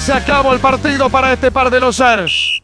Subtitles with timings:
[0.00, 2.62] Se acabó el partido para este par de los seres.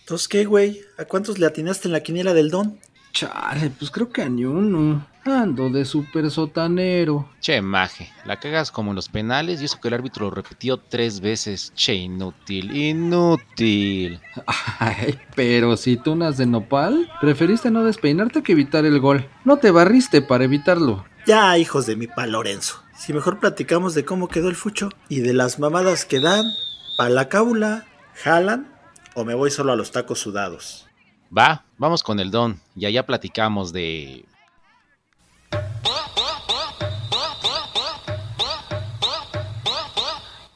[0.00, 0.82] ¿Entonces qué, güey?
[0.98, 2.78] ¿A cuántos le atinaste en la quiniela del don?
[3.12, 5.06] Chale, pues creo que a ni uno.
[5.24, 7.28] Ando de super sotanero.
[7.40, 10.78] Che, maje, la cagas como en los penales y eso que el árbitro lo repitió
[10.78, 11.72] tres veces.
[11.76, 14.20] Che, inútil, inútil.
[14.78, 19.28] Ay, pero si tú nas de nopal, preferiste no despeinarte que evitar el gol.
[19.44, 21.04] No te barriste para evitarlo.
[21.24, 22.82] Ya, hijos de mi pa Lorenzo.
[22.96, 26.44] Si mejor platicamos de cómo quedó el fucho y de las mamadas que dan,
[26.96, 27.86] pa la cábula,
[28.24, 28.72] jalan
[29.14, 30.88] o me voy solo a los tacos sudados.
[31.36, 34.24] Va, vamos con el don y allá platicamos de...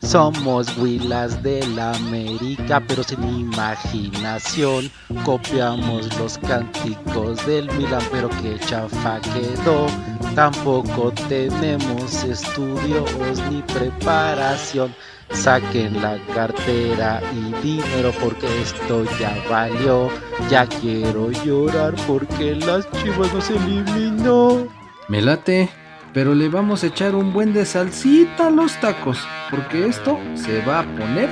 [0.06, 4.88] Somos Willas de la América, pero sin imaginación.
[5.24, 9.88] Copiamos los cánticos del Milan, pero que chafa quedó.
[10.36, 14.94] Tampoco tenemos estudios ni preparación.
[15.32, 20.08] Saquen la cartera y dinero porque esto ya valió.
[20.48, 24.68] Ya quiero llorar porque las chivas nos eliminó.
[25.08, 25.68] Me late,
[26.16, 29.18] pero le vamos a echar un buen de salsita a los tacos,
[29.50, 31.28] porque esto se va a poner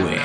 [0.00, 0.22] bueno.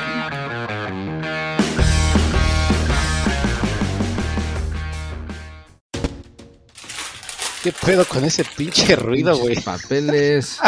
[7.64, 9.56] ¿Qué pedo con ese pinche ruido, güey?
[9.56, 10.60] Papeles.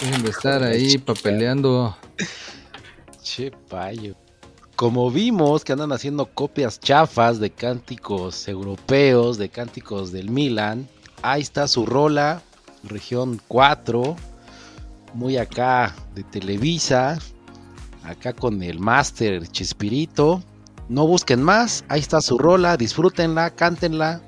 [0.00, 1.96] Dejen de estar ahí papeleando.
[3.22, 4.16] Che payo.
[4.74, 10.88] Como vimos que andan haciendo copias chafas de cánticos europeos, de cánticos del Milan,
[11.22, 12.42] ahí está su rola,
[12.84, 14.16] región 4,
[15.14, 17.18] muy acá de Televisa,
[18.04, 20.42] acá con el máster Chespirito.
[20.88, 24.20] No busquen más, ahí está su rola, disfrútenla, cántenla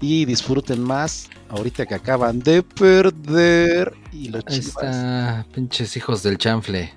[0.00, 6.38] y disfruten más ahorita que acaban de perder y los Ahí está, pinches hijos del
[6.38, 6.92] chanfle.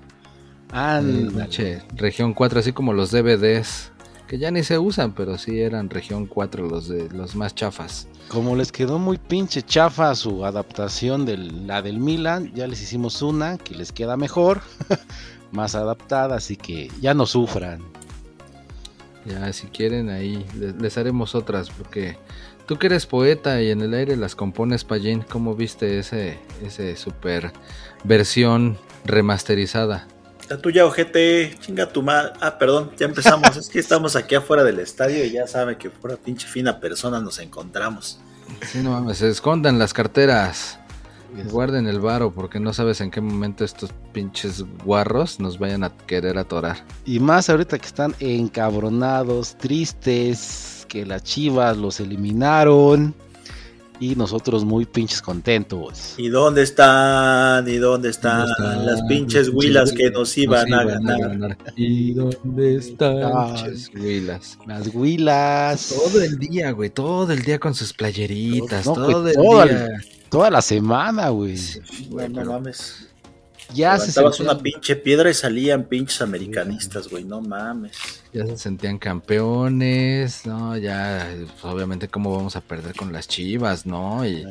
[0.68, 3.92] Pinche región 4, así como los DVDs,
[4.26, 8.08] que ya ni se usan, pero sí eran región 4 los de los más chafas.
[8.28, 13.22] Como les quedó muy pinche chafa su adaptación de la del Milan, ya les hicimos
[13.22, 14.60] una que les queda mejor,
[15.52, 17.80] más adaptada, así que ya no sufran.
[19.24, 22.18] Ya, si quieren, ahí les, haremos otras, porque
[22.66, 26.96] tú que eres poeta y en el aire las compones, Pallín, ¿cómo viste ese, ese
[26.96, 27.52] super
[28.04, 30.08] versión remasterizada?
[30.48, 32.32] La tuya, ojete, chinga tu madre.
[32.40, 33.56] Ah, perdón, ya empezamos.
[33.56, 37.20] es que estamos aquí afuera del estadio y ya sabe que pura pinche fina persona
[37.20, 38.18] nos encontramos.
[38.66, 40.78] Sí, no mames, se escondan las carteras.
[41.50, 45.90] Guarden el varo porque no sabes en qué momento estos pinches guarros nos vayan a
[45.90, 46.84] querer atorar.
[47.04, 53.14] Y más ahorita que están encabronados, tristes, que las chivas los eliminaron
[54.00, 56.14] y nosotros muy pinches contentos.
[56.16, 57.68] ¿Y dónde están?
[57.68, 61.58] ¿Y dónde están, están las pinches huilas que nos iban, Nos a ganar?
[61.76, 63.54] ¿Y dónde están?
[63.54, 64.58] Pinches huilas.
[64.66, 65.94] Las huilas.
[65.94, 69.64] Todo el día, güey, todo el día con sus playeritas, No, todo güey, el todo
[69.64, 69.88] día.
[70.28, 71.56] Toda la semana, güey.
[72.08, 73.08] Güey, no mames.
[73.72, 77.96] Ya se Levantabas sentían- una pinche piedra y salían pinches americanistas, güey, no mames.
[78.32, 80.76] Ya se sentían campeones, ¿no?
[80.76, 81.26] Ya,
[81.60, 84.24] pues, obviamente, ¿cómo vamos a perder con las chivas, no?
[84.26, 84.44] Y Y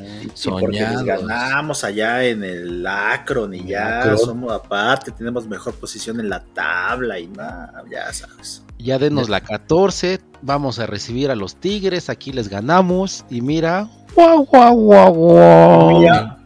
[0.44, 1.04] porque les soñados.
[1.04, 7.18] ganamos allá en el Akron y ya somos aparte, tenemos mejor posición en la tabla
[7.18, 8.62] y nada, ya sabes.
[8.78, 13.88] Ya denos la 14, vamos a recibir a los Tigres, aquí les ganamos y mira,
[14.14, 16.00] guau, guau, guau, guau.
[16.00, 16.38] Mira,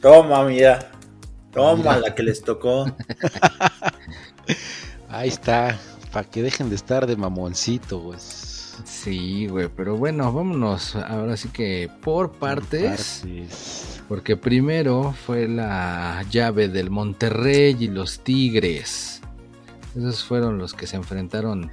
[0.00, 0.87] toma, mira,
[1.58, 2.86] toma la que les tocó.
[5.08, 5.78] Ahí está,
[6.12, 8.76] para que dejen de estar de mamoncito, pues.
[8.84, 13.20] Sí, güey, pero bueno, vámonos ahora sí que por partes.
[13.22, 14.02] Partes.
[14.08, 19.20] Porque primero fue la llave del Monterrey y los Tigres.
[19.96, 21.70] Esos fueron los que se enfrentaron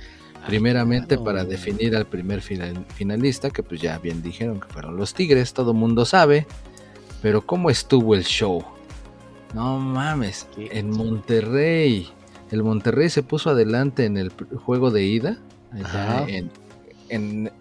[0.48, 1.24] primeramente claro.
[1.24, 5.54] para definir al primer final- finalista, que pues ya bien dijeron que fueron los Tigres,
[5.54, 6.48] todo mundo sabe.
[7.22, 8.64] Pero ¿cómo estuvo el show?
[9.54, 10.70] No mames, ¿Qué?
[10.74, 12.10] en Monterrey.
[12.52, 14.32] El Monterrey se puso adelante en el
[14.64, 15.38] juego de ida,
[15.72, 16.52] allá en,
[17.10, 17.52] en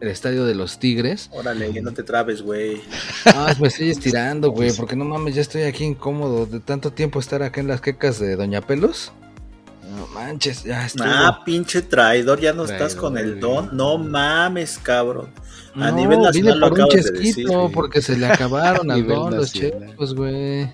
[0.00, 1.28] el estadio de los Tigres.
[1.32, 2.80] Órale, que no te trabes, güey.
[3.26, 7.20] Ah, me estoy estirando, güey, porque no mames, ya estoy aquí incómodo de tanto tiempo
[7.20, 9.12] estar acá en las quecas de Doña Pelos.
[9.96, 11.04] No manches, ya estuvo.
[11.06, 13.76] Ah, pinche traidor, ya no estás con el don.
[13.76, 15.28] No mames, cabrón.
[15.74, 17.72] A No, nivel nacional vine lo por un de decir, chesquito güey.
[17.74, 20.72] porque se le acabaron al don los chescos, güey.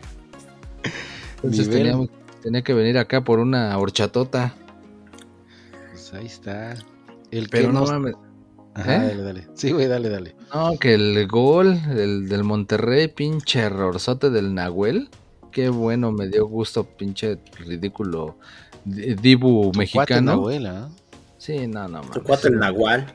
[1.37, 1.97] Entonces tenía,
[2.43, 4.55] tenía que venir acá por una horchatota.
[5.91, 6.75] Pues ahí está.
[7.31, 8.15] El Pero que no nos- mames,
[8.75, 9.09] Ajá, ¿Eh?
[9.09, 9.49] dale, dale.
[9.55, 10.37] Sí, güey, dale, dale.
[10.55, 15.09] No, que el gol el del Monterrey, pinche errorzote del Nahuel.
[15.51, 18.37] Qué bueno, me dio gusto, pinche ridículo
[18.85, 20.33] di- Dibu Cuate, mexicano.
[20.33, 20.89] abuela.
[21.39, 22.23] Sí, no, no, Tu mames.
[22.25, 23.07] cuate el Nahual.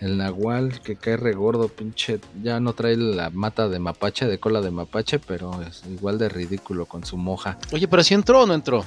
[0.00, 2.20] El Nahual que cae regordo, pinche.
[2.42, 6.28] Ya no trae la mata de mapache, de cola de mapache, pero es igual de
[6.28, 7.58] ridículo con su moja.
[7.72, 8.84] Oye, pero si entró o no entró.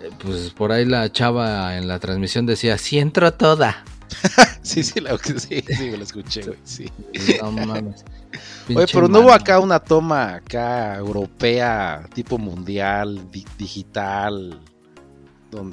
[0.00, 3.84] Eh, Pues por ahí la chava en la transmisión decía, sí entró toda.
[4.62, 5.36] Sí, sí, la, sí,
[5.66, 6.58] sí, me la escuché, güey.
[6.62, 6.88] Sí.
[7.42, 8.04] No mames.
[8.68, 14.60] Oye, pero no hubo acá una toma acá europea, tipo mundial, di- digital.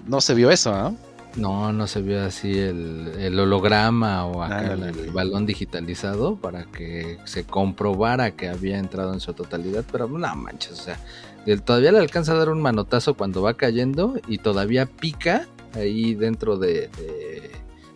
[0.08, 0.92] No se vio eso, ¿ah?
[1.36, 7.20] No, no se vio así el, el holograma o acá el, balón digitalizado para que
[7.26, 11.00] se comprobara que había entrado en su totalidad, pero no manches, o sea,
[11.46, 16.16] él todavía le alcanza a dar un manotazo cuando va cayendo y todavía pica ahí
[16.16, 17.52] dentro de, de-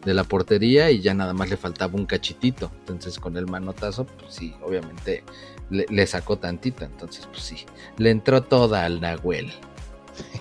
[0.05, 2.69] de la portería y ya nada más le faltaba un cachitito.
[2.79, 5.23] Entonces con el manotazo, pues sí, obviamente
[5.69, 7.65] le, le sacó tantito, entonces pues sí,
[7.97, 9.51] le entró toda al Nahuel.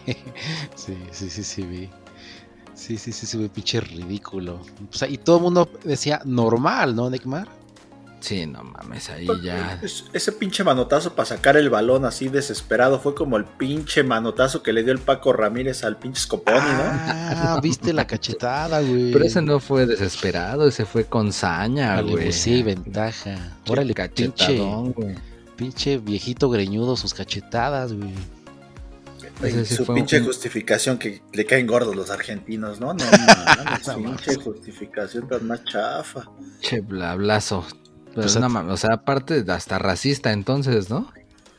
[0.74, 1.86] Sí, sí, sí, sí, vi.
[1.86, 1.90] Sí,
[2.98, 4.60] sí, sí, sí, güey, pinche ridículo.
[4.90, 7.48] O sea, y todo el mundo decía normal, ¿no, Neymar?
[8.20, 9.80] Sí, no mames, ahí ya...
[9.82, 14.62] Es- Ese pinche manotazo para sacar el balón así desesperado fue como el pinche manotazo
[14.62, 16.82] que le dio el Paco Ramírez al pinche Scoponi, ¿no?
[16.84, 19.10] Ah, viste la cachetada, güey.
[19.10, 22.14] Pero ese no fue desesperado, ese fue con saña, güey.
[22.14, 23.56] Alevosía y ventaja.
[23.68, 25.14] Órale, pinche, cachetadón, güey.
[25.56, 28.14] pinche viejito greñudo, sus cachetadas, güey.
[29.40, 32.94] Sí su pinche un- justificación que le caen gordos los argentinos, ¿no?
[32.94, 36.30] No, No pinche justificación tan más chafa.
[36.60, 37.66] Che, blablazo.
[38.14, 41.10] Pero Pues o sea, aparte hasta racista entonces, ¿no?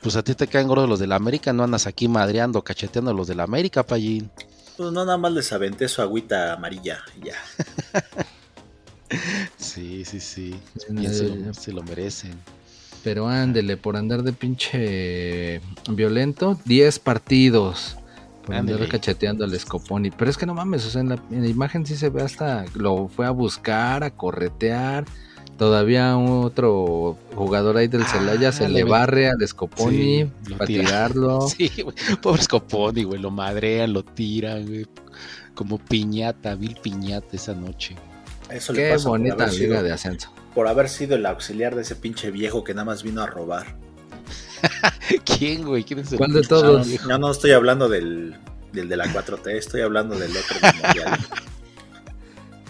[0.01, 3.13] Pues a ti te caen gordos los del América, no andas aquí madreando, cacheteando a
[3.13, 4.29] los del América, Payín.
[4.77, 7.35] Pues no, nada más les aventé su agüita amarilla ya.
[9.57, 10.55] Sí, sí, sí.
[10.75, 10.87] Sí,
[11.45, 12.33] lo, se lo merecen.
[13.03, 17.97] Pero ándele, por andar de pinche violento, 10 partidos.
[18.45, 20.09] Por andar cacheteando al Scoponi.
[20.11, 22.21] Pero es que no mames, o sea, en la, en la imagen sí se ve
[22.21, 22.65] hasta.
[22.75, 25.05] Lo fue a buscar, a corretear.
[25.57, 30.83] Todavía otro jugador ahí del Ah, Celaya se le barre al Scoponi Sí, para tira.
[30.85, 31.41] tirarlo.
[31.47, 31.95] Sí, güey.
[32.21, 33.21] Pobre Scoponi, güey.
[33.21, 34.88] Lo madrean, lo tiran, güey.
[35.53, 37.95] Como piñata, vil piñata esa noche.
[38.50, 40.31] Eso le Qué pasa por bonita liga de ascenso.
[40.53, 43.75] Por haber sido el auxiliar de ese pinche viejo que nada más vino a robar.
[45.25, 45.83] ¿Quién, güey?
[45.83, 46.88] ¿Quién es el ¿Cuál de todos?
[46.88, 47.07] viejo?
[47.09, 48.35] No, no estoy hablando del,
[48.71, 51.19] del de la 4T, estoy hablando del otro mundial.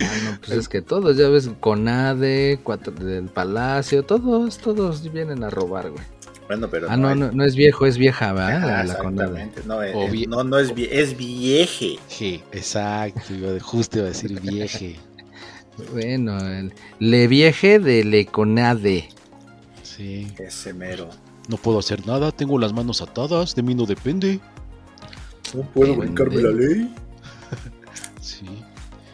[0.02, 5.44] Ah, no, pues es que todos, ya ves, Conade, cuatro del Palacio, todos, todos vienen
[5.44, 6.04] a robar, güey.
[6.48, 8.58] Bueno, pero Ah, no, no, no es viejo, es vieja, ¿verdad?
[8.58, 9.24] Ajá, La, la Conade.
[9.44, 9.62] exactamente.
[9.66, 12.00] No, eh, O eh, vie- no, no es, vie- es vieje.
[12.10, 13.22] Je, exacto,
[13.62, 15.00] justo iba a decir vieje.
[15.92, 19.10] Bueno, el Le Vieje de Le Conade.
[19.82, 20.28] Sí.
[20.38, 21.10] Ese mero.
[21.48, 24.40] No puedo hacer nada, tengo las manos atadas, de mí no depende.
[25.54, 26.94] No puedo brincarme la ley.
[28.22, 28.46] Sí.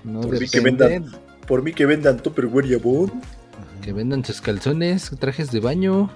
[0.03, 1.11] No Por mí que vendan.
[1.47, 2.79] Por mí que vendan Tupperware y
[3.81, 6.11] que vendan sus calzones, trajes de baño.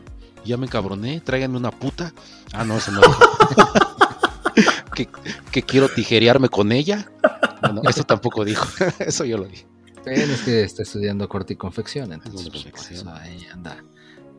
[0.46, 2.14] Ya me encabroné, tráiganme una puta.
[2.52, 3.02] Ah, no, eso no.
[4.96, 5.08] que,
[5.52, 7.10] que quiero tijerearme con ella.
[7.62, 8.68] Bueno, eso tampoco dijo.
[9.00, 9.66] eso yo lo dije.
[10.04, 13.84] Pero es que está estudiando corte y confección, entonces pues, por eso ahí anda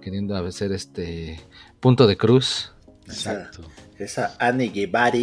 [0.01, 1.41] queriendo hacer este
[1.81, 2.73] punto de cruz.
[3.07, 3.63] Exacto.
[3.99, 5.19] Esa Anne Guevara.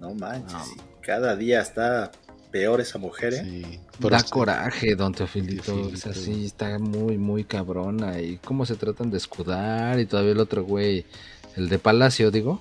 [0.00, 0.52] No manches.
[0.52, 0.64] No.
[1.00, 2.10] Cada día está
[2.50, 3.42] peor esa mujer, ¿eh?
[3.44, 3.80] Sí.
[3.98, 5.90] Pero da este- coraje, don Teofilito.
[6.10, 8.20] Así, está muy, muy cabrona.
[8.20, 9.98] Y cómo se tratan de escudar.
[10.00, 11.06] Y todavía el otro güey,
[11.56, 12.60] el de Palacio, digo,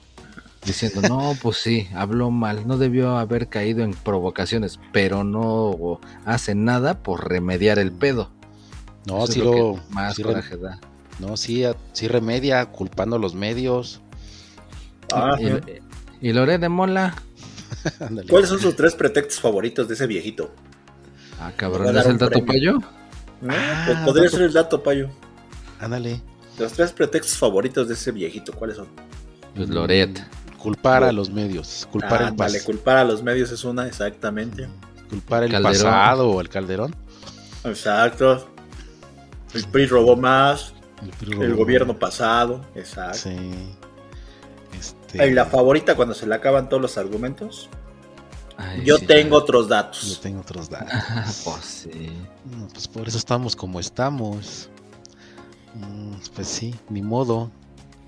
[0.65, 2.67] diciendo, no, pues sí, habló mal.
[2.67, 8.29] No debió haber caído en provocaciones, pero no hace nada por remediar el pedo.
[9.05, 9.75] No, Eso es sí lo lo.
[9.75, 10.79] que más sí re- coraje da.
[11.19, 14.01] no, sí, a- sí remedia, culpando a los medios.
[15.13, 17.15] Ah, y, de Mola.
[18.29, 20.51] ¿Cuáles son sus tres pretextos favoritos de ese viejito?
[21.39, 22.79] Ah, cabrón, a ¿no dar es el dato premio.
[22.81, 22.89] payo?
[23.41, 23.55] ¿Eh?
[23.57, 25.09] Ah, Pues podría dato- ser el dato, payo.
[25.79, 26.21] Ándale.
[26.59, 28.87] Los tres pretextos favoritos de ese viejito, ¿cuáles son?
[29.55, 30.21] Pues Loret.
[30.61, 31.87] Culpar a los medios.
[31.91, 34.67] Culpar Ah, el vale, culpar a los medios es una, exactamente.
[35.09, 35.73] Culpar el Calderón.
[35.73, 36.95] pasado o el Calderón.
[37.63, 38.47] Exacto.
[39.53, 41.57] El PRI robó más, El, PRI el robó.
[41.63, 43.17] gobierno pasado, exacto.
[43.17, 43.37] Sí.
[44.77, 47.69] Este, Y la favorita cuando se le acaban todos los argumentos.
[48.57, 49.43] Ay, Yo sí, tengo ya.
[49.43, 50.19] otros Yo datos.
[50.21, 51.41] tengo otros datos.
[51.45, 52.11] pues sí.
[52.51, 54.69] No, pues por eso estamos como estamos.
[55.75, 57.49] Mm, Pues sí, ni modo.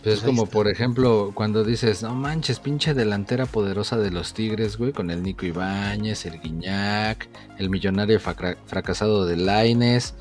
[0.03, 4.12] Pues es Pues ahí como, por ejemplo, cuando dices, no manches, pinche delantera poderosa de
[4.12, 7.29] los Tigres, güey, con el Nico Ibáñez, el Guiñac,
[7.60, 10.15] el millonario fracasado de Laines.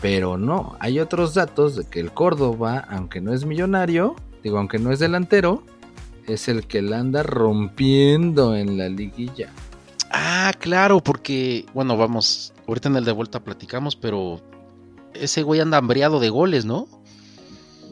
[0.00, 4.78] Pero no, hay otros datos de que el Córdoba, aunque no es millonario, digo, aunque
[4.78, 5.62] no es delantero,
[6.26, 9.50] es el que la anda rompiendo en la liguilla.
[10.10, 14.40] Ah, claro, porque, bueno, vamos, ahorita en el de vuelta platicamos, pero
[15.14, 16.86] ese güey anda hambriado de goles, ¿no?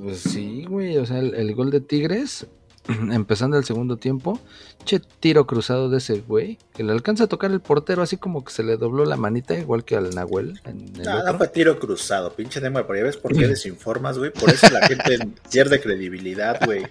[0.02, 2.46] Pues sí, güey, o sea, el, el gol de Tigres,
[3.12, 4.40] empezando el segundo tiempo,
[4.84, 8.44] che tiro cruzado de ese güey, que le alcanza a tocar el portero así como
[8.44, 10.60] que se le dobló la manita, igual que al Nahuel.
[10.64, 11.32] en el No, otro.
[11.32, 14.32] no fue tiro cruzado, pinche Nemo, pero ya ves por qué desinformas, güey.
[14.32, 15.18] Por eso la gente
[15.52, 16.82] pierde credibilidad, güey.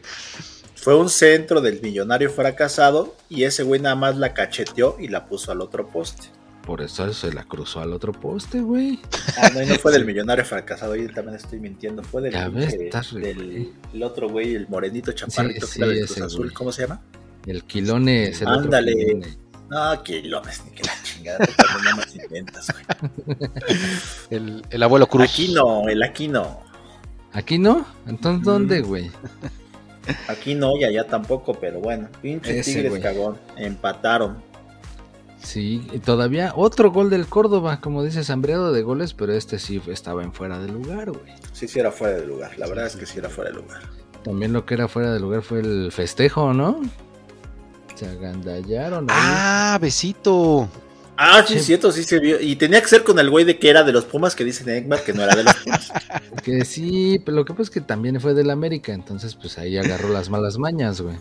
[0.75, 5.27] Fue un centro del millonario fracasado y ese güey nada más la cacheteó y la
[5.27, 6.29] puso al otro poste.
[6.65, 8.99] Por eso se la cruzó al otro poste, güey.
[9.37, 12.03] Ah, no, y no fue del millonario fracasado, yo también estoy mintiendo.
[12.03, 12.77] Fue del, ves,
[13.13, 16.53] del el otro güey, el morenito chaparrito Sí, que sí, ese Azul, güey.
[16.53, 17.01] ¿cómo se llama?
[17.47, 18.93] El Quilone es el otro Ándale.
[18.93, 19.37] Quilone.
[19.71, 21.47] No, kilones, ni que la chingada,
[21.81, 23.37] nada más inventas, güey.
[24.29, 25.23] El, el abuelo Cruz.
[25.31, 26.59] Aquí no, el aquí no.
[27.31, 27.85] ¿Aquí no?
[28.05, 28.43] Entonces.
[28.45, 29.09] ¿dónde, güey?
[30.27, 33.01] Aquí no y allá tampoco, pero bueno, pinche Ese, Tigres güey.
[33.01, 33.37] cagón.
[33.55, 34.43] Empataron.
[35.43, 39.81] Sí, y todavía otro gol del Córdoba, como dices, hambreado de goles, pero este sí
[39.87, 41.33] estaba en fuera de lugar, güey.
[41.51, 42.57] Sí, sí era fuera de lugar.
[42.59, 43.81] La verdad es que sí era fuera de lugar.
[44.23, 46.79] También lo que era fuera de lugar fue el festejo, ¿no?
[47.95, 49.09] Se agandallaron.
[49.09, 49.17] ahí.
[49.19, 50.69] Ah, besito.
[51.17, 51.65] Ah, sí, Sí.
[51.65, 52.39] cierto, sí se vio.
[52.39, 54.69] Y tenía que ser con el güey de que era de los Pumas que dicen
[54.69, 55.91] Egmar que no era de los Pumas.
[56.43, 59.77] Que sí, pero lo que pasa es que también fue del América, entonces pues ahí
[59.77, 61.17] agarró las malas mañas, güey.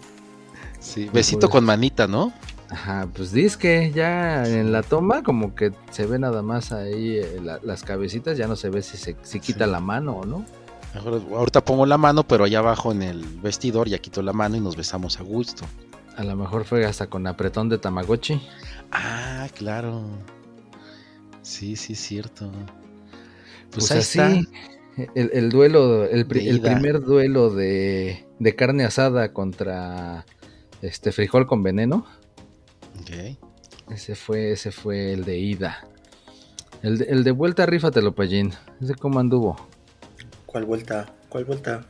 [0.79, 2.33] Sí, besito con manita, ¿no?
[2.71, 7.41] Ajá, pues que ya en la toma como que se ve nada más ahí eh,
[7.43, 9.71] la- las cabecitas, ya no se ve si se si quita Sí.
[9.71, 10.45] la mano o no.
[10.95, 14.57] Mejor- Ahorita pongo la mano, pero allá abajo en el vestidor ya quito la mano
[14.57, 15.65] y nos besamos a gusto.
[16.17, 18.41] A lo mejor fue hasta con apretón de Tamagotchi.
[18.93, 20.03] Ah, claro.
[21.43, 22.51] Sí, sí, es cierto.
[23.71, 24.19] Pues, Pues, ahí así,
[24.99, 25.11] está.
[25.15, 30.25] el, el duelo, el, pri- el primer duelo de, de carne asada contra
[30.83, 32.05] este frijol con veneno,
[33.01, 33.37] Ok.
[33.91, 35.87] ese fue, ese fue el de ida.
[36.83, 38.53] El de, el de vuelta, rífatelo, Pallín.
[38.81, 39.57] Ese cómo anduvo.
[40.47, 41.07] ¿Cuál vuelta?
[41.29, 41.85] ¿Cuál vuelta?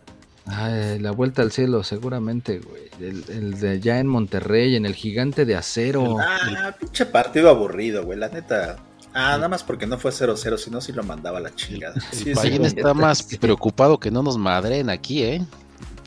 [0.46, 2.82] Ay, la vuelta al cielo, seguramente, güey.
[3.00, 6.16] El, el de ya en Monterrey, en el gigante de acero.
[6.18, 8.18] Ah, pinche partido aburrido, güey.
[8.18, 8.76] La neta.
[9.12, 11.94] Ah, nada más porque no fue 0-0, si no, sí lo mandaba a la chingada.
[11.94, 12.68] El Sí, sí, Payín güey.
[12.68, 15.44] está más preocupado que no nos madren aquí, ¿eh?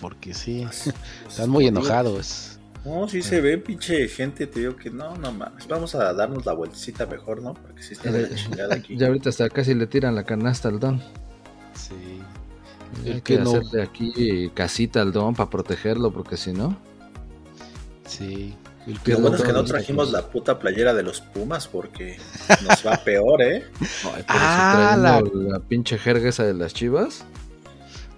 [0.01, 0.65] Porque sí,
[1.27, 2.52] están muy enojados.
[2.85, 5.67] No, sí se ve, pinche gente, te digo que no, no mames.
[5.67, 7.53] Vamos a darnos la vueltecita mejor, ¿no?
[7.53, 8.95] Porque sí está de la chingada aquí.
[8.97, 11.01] Ya ahorita hasta casi le tiran la canasta al don.
[11.75, 12.21] Sí.
[13.05, 16.77] Hay que que no- hacerle aquí casita al don para protegerlo, porque si no.
[18.05, 18.53] Sí.
[18.85, 22.17] El Lo bueno es que no trajimos la puta playera de los Pumas porque
[22.67, 23.63] nos va peor, ¿eh?
[23.79, 25.59] Ay, pero Ah, si trayendo la...
[25.61, 27.23] pinche jerga esa de las chivas.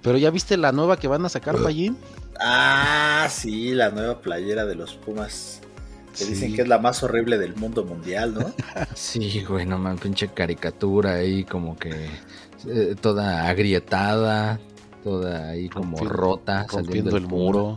[0.02, 1.98] Pero ya viste la nueva que van a sacar, Payín.
[2.40, 5.62] Ah, sí, la nueva playera de los Pumas.
[6.18, 8.54] Que dicen que es la más horrible del mundo mundial, ¿no?
[8.96, 12.10] Sí, güey, no man, pinche caricatura ahí como que
[12.68, 14.60] eh, toda agrietada,
[15.04, 16.78] toda ahí como Rompiendo- rota, saliendo
[17.12, 17.36] rompiendo el puma.
[17.36, 17.76] muro.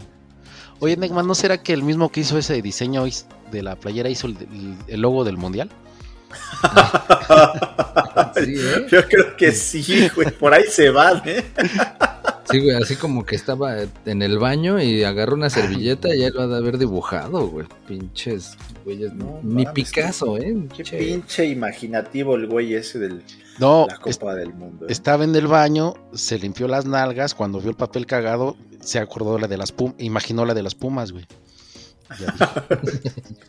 [0.81, 4.09] Oye, Negman, ¿no será que el mismo que hizo ese diseño is- de la playera
[4.09, 5.71] hizo el, el- el logo del mundial?
[8.35, 8.87] Sí, ¿eh?
[8.91, 10.31] Yo creo que sí, güey.
[10.31, 11.45] Por ahí se van, ¿eh?
[12.51, 13.77] Sí, güey, así como que estaba
[14.07, 17.67] en el baño y agarró una servilleta y ya lo ha de haber dibujado, güey.
[17.87, 20.57] Pinches, güeyes, No, ni mames, Picasso, ¿eh?
[20.75, 23.21] Qué Pinche- pinche imaginativo el güey ese de
[23.59, 24.87] No, la Copa del Mundo.
[24.87, 24.93] ¿eh?
[24.93, 29.39] estaba en el baño, se limpió las nalgas, cuando vio el papel cagado, se acordó
[29.39, 31.27] la de las pumas, imaginó la de las pumas, güey.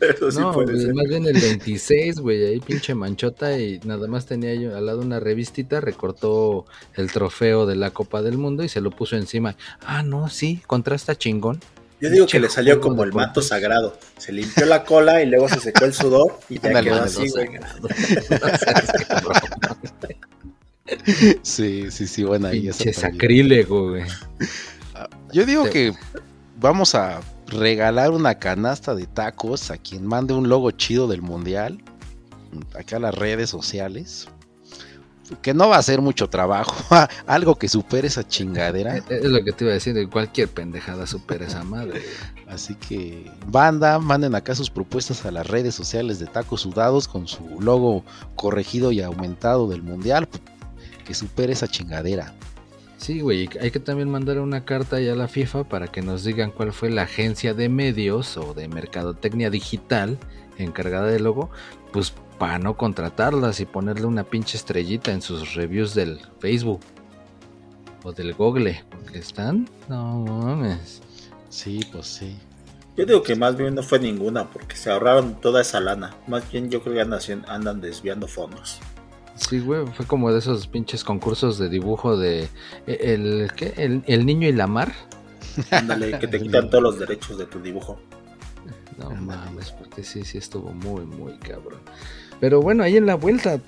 [0.00, 0.94] Eso sí no, puede ser.
[0.94, 5.00] más bien el 26, güey, ahí pinche manchota y nada más tenía yo al lado
[5.00, 9.56] una revistita, recortó el trofeo de la Copa del Mundo y se lo puso encima.
[9.84, 11.60] Ah, no, sí, contrasta chingón.
[12.00, 13.98] Yo digo que le salió como el manto sagrado.
[14.16, 17.28] Se limpió la cola y luego se secó el sudor y ya Ándale, quedó así,
[17.28, 17.48] güey.
[21.42, 22.94] Sí, sí, sí, bueno, ahí también.
[22.94, 24.02] sacrílego, güey.
[25.32, 25.92] Yo digo que
[26.58, 31.82] vamos a regalar una canasta de tacos a quien mande un logo chido del mundial.
[32.78, 34.28] Acá a las redes sociales.
[35.42, 36.74] Que no va a ser mucho trabajo.
[37.26, 38.96] Algo que supere esa chingadera.
[39.08, 42.02] Es lo que te iba a decir, de cualquier pendejada supera esa madre.
[42.48, 47.28] Así que, banda, manden acá sus propuestas a las redes sociales de Tacos Sudados con
[47.28, 48.04] su logo
[48.34, 50.28] corregido y aumentado del mundial.
[51.04, 52.34] Que supere esa chingadera.
[53.00, 56.22] Sí, güey, hay que también mandar una carta ya a la FIFA para que nos
[56.22, 60.18] digan cuál fue la agencia de medios o de mercadotecnia digital
[60.58, 61.48] encargada del logo,
[61.94, 66.80] pues para no contratarlas y ponerle una pinche estrellita en sus reviews del Facebook
[68.04, 71.00] o del Google, porque están, no mames.
[71.48, 72.36] Sí, pues sí.
[72.98, 76.14] Yo digo que más bien no fue ninguna, porque se ahorraron toda esa lana.
[76.26, 78.78] Más bien yo creo que andan, andan desviando fondos.
[79.48, 82.48] Sí, güey, fue como de esos pinches concursos de dibujo de
[82.86, 83.72] e, el ¿qué?
[83.76, 84.92] El, el niño y la mar.
[85.70, 87.98] Ándale, que te quitan todos los derechos de tu dibujo.
[88.98, 91.80] No mames, porque sí, sí estuvo muy, muy cabrón.
[92.38, 93.60] Pero bueno, ahí en la vuelta,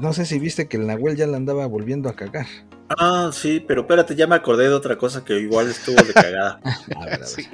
[0.00, 2.46] no sé si viste que el Nahuel ya la andaba volviendo a cagar.
[2.90, 6.60] Ah, sí, pero espérate, ya me acordé de otra cosa que igual estuvo de cagada.
[6.96, 7.26] A ver, a ver.
[7.26, 7.46] Sí.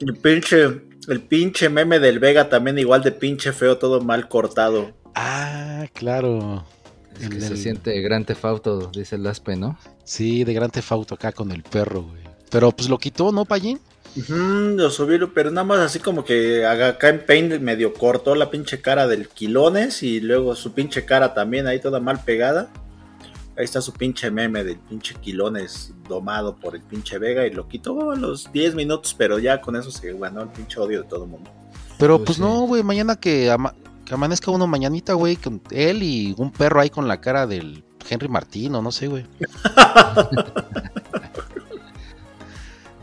[0.00, 0.64] El pinche,
[1.08, 4.92] el pinche meme del Vega también igual de pinche feo, todo mal cortado.
[5.14, 6.64] Ah, claro.
[7.20, 9.78] Es que El se del- siente gran tefauto, dice el Aspe, ¿no?
[10.04, 12.22] Sí, de Gran Tefauto acá con el perro, güey.
[12.50, 13.78] Pero pues lo quitó, ¿no, Pallín?
[14.16, 14.32] Ujú,
[14.76, 18.80] lo subieron, pero nada más así como que acá en Paint medio cortó la pinche
[18.80, 22.68] cara del Quilones y luego su pinche cara también ahí toda mal pegada.
[23.56, 27.66] Ahí está su pinche meme del pinche Quilones domado por el pinche Vega y lo
[27.68, 31.08] quitó a los 10 minutos, pero ya con eso se ganó el pinche odio de
[31.08, 31.50] todo el mundo.
[31.98, 32.42] Pero Pues pues, sí.
[32.42, 33.74] no, güey, mañana que, ama-
[34.14, 37.82] que amanezca uno mañanita, güey, con él y un perro ahí con la cara del
[38.08, 39.26] Henry Martín o no sé, güey.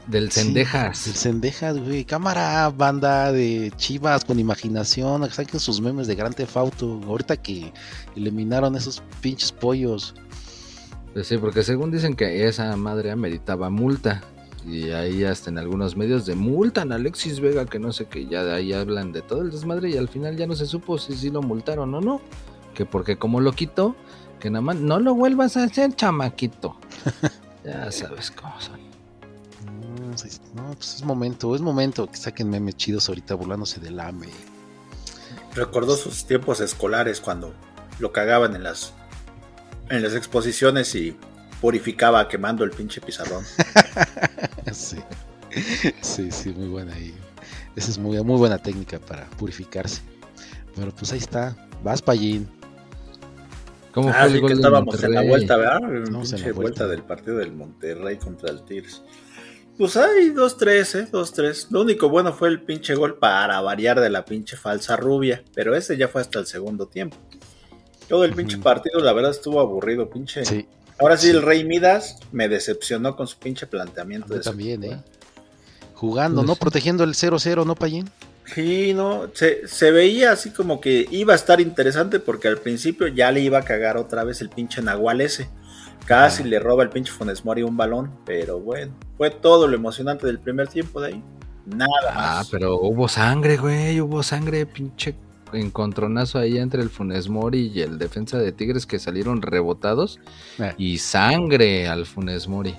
[0.08, 1.06] Del Sí, Cendejas.
[1.06, 2.06] Del Cendejas, güey.
[2.06, 5.30] Cámara, banda de chivas con imaginación.
[5.30, 7.02] Saquen sus memes de Gran Tefauto.
[7.06, 7.74] Ahorita que
[8.16, 10.16] eliminaron esos pinches pollos.
[11.14, 14.22] Pues sí, porque según dicen que esa madre ameritaba multa.
[14.66, 18.28] Y ahí hasta en algunos medios de multan a Alexis Vega, que no sé qué,
[18.28, 20.98] ya de ahí hablan de todo el desmadre y al final ya no se supo
[20.98, 22.22] si sí lo multaron o no.
[22.76, 23.96] Que porque como lo quitó,
[24.40, 26.78] que nada más no lo vuelvas a hacer, chamaquito.
[27.66, 28.80] ya sabes cómo son.
[30.56, 34.30] No, pues es momento, es momento que saquen memes chidos ahorita burlándose del AME.
[35.56, 37.54] Recordó sus tiempos escolares cuando
[38.00, 38.94] lo cagaban en las
[39.90, 41.16] en las exposiciones y
[41.60, 43.44] purificaba quemando el pinche pizarrón.
[44.78, 44.98] sí.
[46.02, 47.14] sí, sí, muy buena ahí.
[47.76, 50.02] Esa es muy, muy buena técnica para purificarse.
[50.76, 51.56] Pero pues ahí está.
[51.84, 52.48] Vas, Pallín.
[53.94, 55.80] ¿Cómo Ah, fue el sí gol que estábamos en la vuelta, ¿verdad?
[55.84, 56.62] En Estamos en pinche la vuelta.
[56.84, 59.02] vuelta del partido del Monterrey contra el Tigres.
[59.78, 61.08] Pues hay 2-3, ¿eh?
[61.12, 61.68] 2-3.
[61.72, 65.44] Lo único bueno fue el pinche gol para variar de la pinche falsa rubia.
[65.54, 67.18] Pero ese ya fue hasta el segundo tiempo.
[68.08, 70.46] Todo el pinche partido, la verdad, estuvo aburrido, pinche.
[70.46, 70.68] Sí,
[71.02, 71.34] Ahora sí, Sí.
[71.34, 74.34] el Rey Midas me decepcionó con su pinche planteamiento.
[74.36, 75.00] ese también, juego, ¿eh?
[75.96, 76.56] Jugando, Pues ¿no?
[76.56, 78.10] Protegiendo el 0-0, ¿no, Pallín?
[78.46, 83.08] Sí, no, se, se veía así como que iba a estar interesante porque al principio
[83.08, 85.50] ya le iba a cagar otra vez el pinche Nahual ese.
[86.06, 86.48] Casi Ah.
[86.48, 90.40] le roba el pinche Funes Mori un balón, pero bueno, fue todo lo emocionante del
[90.40, 91.24] primer tiempo de ahí.
[91.68, 92.50] Nada Ah, más.
[92.50, 95.16] pero hubo sangre, güey, hubo sangre, pinche
[95.54, 100.20] encontronazo ahí entre el Funes Mori y el defensa de Tigres que salieron rebotados
[100.60, 100.74] Eh.
[100.78, 102.76] y sangre al Funes Mori.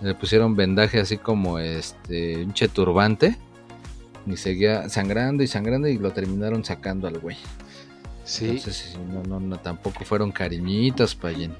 [0.00, 3.38] Le pusieron vendaje así como este pinche turbante
[4.26, 7.36] y seguía sangrando y sangrando y lo terminaron sacando al güey.
[8.24, 8.50] Sí.
[8.50, 11.54] Entonces, no, no, no, tampoco fueron cariñitos, Payen.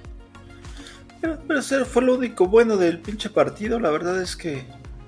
[1.20, 3.79] Pero, pero fue lo único bueno del pinche partido.
[3.81, 4.64] La verdad es que,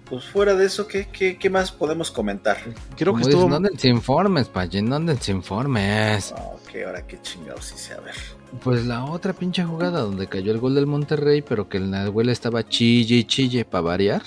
[0.08, 2.56] pues fuera de eso, ¿qué, qué, qué más podemos comentar?
[2.96, 3.48] Creo que estuvo.
[3.48, 6.32] no andes informes, Payen, no andes informes.
[6.36, 8.14] No, que ahora qué chingados hice, a ver.
[8.62, 12.28] Pues la otra pinche jugada donde cayó el gol del Monterrey, pero que el Nahuel
[12.28, 14.22] estaba chille y chille para variar,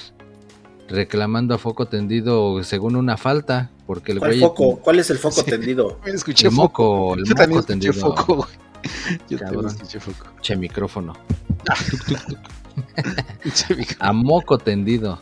[0.90, 4.42] reclamando a foco tendido según una falta, porque el ¿Cuál güey.
[4.42, 4.80] foco?
[4.80, 5.44] ¿Cuál es el foco Sí.
[5.50, 6.00] tendido?
[6.06, 7.94] Me escuché El moco, el Yo moco tendido.
[7.94, 8.48] foco.
[9.30, 9.68] Yo Cabrón.
[9.68, 10.26] escuché foco.
[10.42, 11.14] Che, micrófono.
[14.00, 15.22] A moco tendido.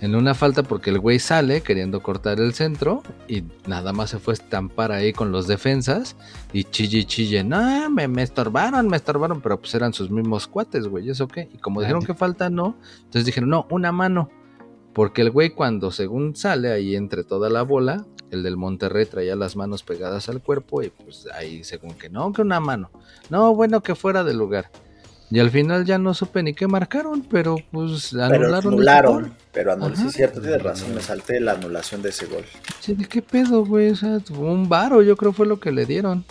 [0.00, 4.18] En una falta porque el güey sale queriendo cortar el centro y nada más se
[4.18, 6.16] fue a estampar ahí con los defensas
[6.52, 7.42] y chille chille.
[7.42, 11.08] No, me, me estorbaron, me estorbaron, pero pues eran sus mismos cuates, güey.
[11.08, 11.48] ¿Eso qué?
[11.54, 12.76] Y como dijeron que falta, no.
[12.98, 14.30] Entonces dijeron, no, una mano.
[14.92, 19.36] Porque el güey cuando según sale ahí entre toda la bola, el del Monterrey traía
[19.36, 22.90] las manos pegadas al cuerpo y pues ahí según que no, que una mano.
[23.30, 24.70] No, bueno, que fuera del lugar.
[25.34, 28.58] Y al final ya no supe ni qué marcaron, pero pues Pero anularon.
[28.58, 29.34] ese anularon.
[29.52, 29.96] Pero anularon.
[29.96, 30.94] Sí, es cierto, tienes razón.
[30.94, 32.44] Me salté la anulación de ese gol.
[32.78, 33.90] Sí, ¿de qué pedo, güey?
[33.90, 36.24] O sea, un varo, yo creo fue lo que le dieron.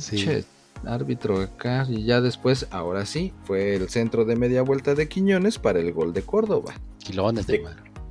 [0.00, 0.16] Sí.
[0.16, 0.44] Che,
[0.84, 1.86] árbitro acá.
[1.88, 5.92] Y ya después, ahora sí, fue el centro de media vuelta de Quiñones para el
[5.92, 6.74] gol de Córdoba.
[6.98, 7.64] Kilones de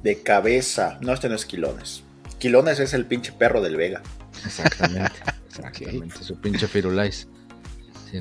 [0.03, 0.99] de cabeza.
[1.01, 2.03] No, este no es Quilones.
[2.39, 4.01] Quilones es el pinche perro del Vega.
[4.45, 5.11] Exactamente.
[5.49, 6.23] exactamente.
[6.23, 7.27] Su pinche Firulais.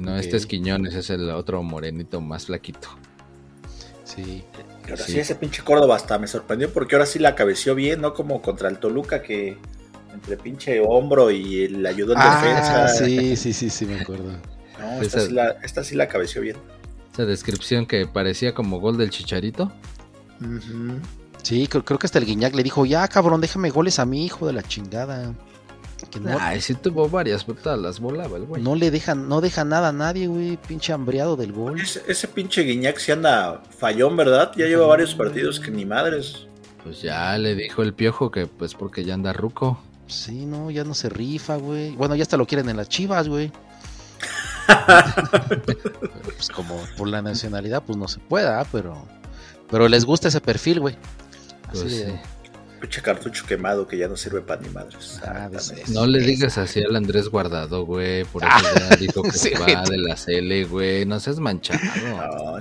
[0.00, 2.88] No, este es Quiñones, es el otro morenito más flaquito.
[4.04, 4.44] Sí.
[4.84, 5.12] Pero Sí.
[5.12, 5.18] sí.
[5.18, 8.68] ese pinche Córdoba hasta me sorprendió porque ahora sí la cabeció bien, no como contra
[8.68, 9.56] el Toluca que
[10.12, 12.88] entre pinche hombro y el ayudó en Ah, defensa.
[12.88, 14.32] sí, sí, sí, sí, me acuerdo.
[14.78, 16.56] No, esta, Esa- sí la, esta sí la cabeció bien.
[17.12, 19.72] Esa descripción que parecía como gol del chicharito.
[21.42, 24.24] Sí, creo, creo que hasta el Guiñac le dijo, ya cabrón, déjame goles a mi
[24.24, 25.32] hijo de la chingada.
[26.10, 28.62] Que no, Ay, sí tuvo varias, pero todas las volaba el güey.
[28.62, 31.80] no le dejan, no deja nada a nadie, güey, pinche hambreado del gol.
[31.80, 34.52] Ese, ese pinche Guiñac sí anda fallón, ¿verdad?
[34.56, 36.46] Ya lleva varios partidos que ni madres.
[36.82, 39.78] Pues ya le dijo el piojo que pues porque ya anda ruco.
[40.06, 41.96] Sí, no, ya no se rifa, güey.
[41.96, 43.50] Bueno, ya hasta lo quieren en las chivas, güey.
[45.66, 45.92] Pero,
[46.24, 48.96] pues como por la nacionalidad, pues no se pueda, pero,
[49.70, 50.96] pero les gusta ese perfil, güey.
[51.68, 52.12] Así Pues de- sí.
[52.84, 55.18] Pinche cartucho quemado que ya no sirve para ni madres.
[55.26, 55.88] Ah, esos.
[55.88, 58.24] No le digas así al Andrés Guardado, güey.
[58.24, 61.06] Por eso Ah, ya dijo que sí, se va de la CL, güey.
[61.06, 61.80] No seas manchado.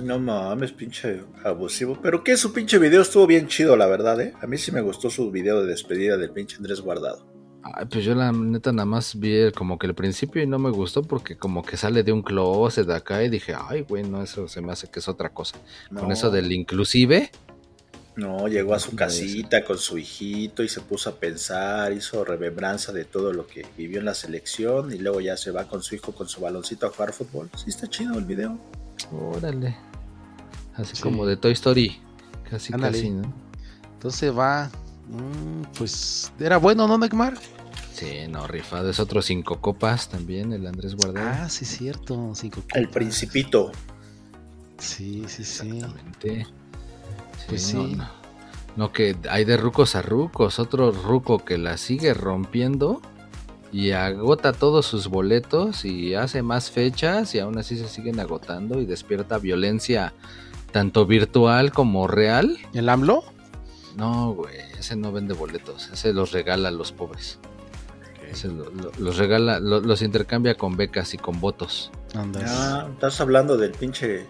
[0.00, 1.98] no mames, pinche abusivo.
[2.02, 4.32] Pero que su pinche video estuvo bien chido, la verdad, ¿eh?
[4.40, 7.26] A mí sí me gustó su video de despedida del pinche Andrés Guardado.
[7.62, 10.58] Ay, pues yo la neta nada más vi el- como que el principio y no
[10.58, 14.02] me gustó porque como que sale de un closet de acá y dije, ay, güey,
[14.04, 15.56] no, eso se me hace que es otra cosa.
[15.94, 17.30] Con eso del inclusive,
[18.16, 22.92] No, llegó a su casita con su hijito y se puso a pensar, hizo remembranza
[22.92, 25.96] de todo lo que vivió en la selección y luego ya se va con su
[25.96, 27.50] hijo con su baloncito a jugar fútbol.
[27.56, 28.56] Sí, está chido el video.
[29.12, 29.76] órale.
[30.76, 31.02] Así Sí.
[31.02, 32.00] como de Toy Story.
[32.48, 32.96] Casi, Ándale.
[32.98, 33.32] casi, ¿no?
[33.94, 34.70] Entonces va,
[35.08, 37.36] mm, pues era bueno, ¿no, Neymar?
[37.94, 38.90] Sí, no, rifado.
[38.90, 41.28] Es otro cinco copas también, el Andrés Guardado.
[41.44, 42.32] Ah, sí, cierto.
[42.34, 42.94] Cinco El copas.
[42.94, 43.72] principito.
[44.78, 45.68] Sí, sí, sí.
[45.78, 46.46] Exactamente.
[47.48, 47.94] Pues no, sí.
[47.96, 48.08] No,
[48.76, 50.58] No, que hay de rucos a rucos.
[50.58, 53.00] Otro ruco que la sigue rompiendo
[53.72, 58.80] y agota todos sus boletos y hace más fechas y aún así se siguen agotando
[58.80, 60.12] y despierta violencia
[60.72, 62.58] tanto virtual como real.
[62.72, 63.22] ¿El AMLO?
[63.96, 67.38] No, güey, ese no vende boletos, ese los regala a los pobres.
[68.28, 71.92] Ese lo- lo- los regala, lo- los intercambia con becas y con votos.
[72.16, 72.50] Andas.
[72.52, 74.26] Ah, ¿Estás hablando del pinche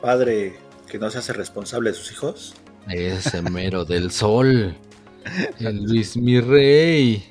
[0.00, 0.58] padre
[0.92, 2.54] que no se hace responsable de sus hijos?
[2.86, 4.76] Ese mero del sol.
[5.58, 7.24] El Luis mi rey.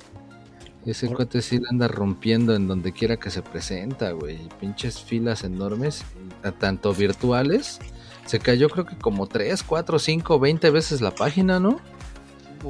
[0.84, 4.39] Ese Ahora- cuate sí la anda rompiendo en donde quiera que se presenta, güey.
[4.60, 6.04] Pinches filas enormes,
[6.60, 7.78] tanto virtuales.
[8.26, 11.80] Se cayó creo que como 3, 4, 5, 20 veces la página, ¿no?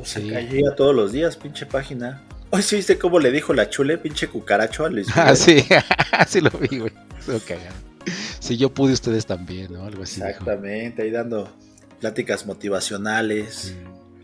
[0.04, 0.30] Se Sí.
[0.30, 2.22] caía todos los días, pinche página.
[2.50, 5.64] Hoy sí viste cómo le dijo la chule, pinche cucaracho a Luis Ah, sí,
[6.28, 6.92] sí lo vi, güey.
[7.48, 7.91] Cagado.
[8.52, 9.86] Si yo pude, ustedes también, ¿no?
[9.86, 10.18] Algo así.
[10.18, 10.28] dijo.
[10.28, 11.50] Exactamente, ahí dando
[12.02, 13.74] pláticas motivacionales.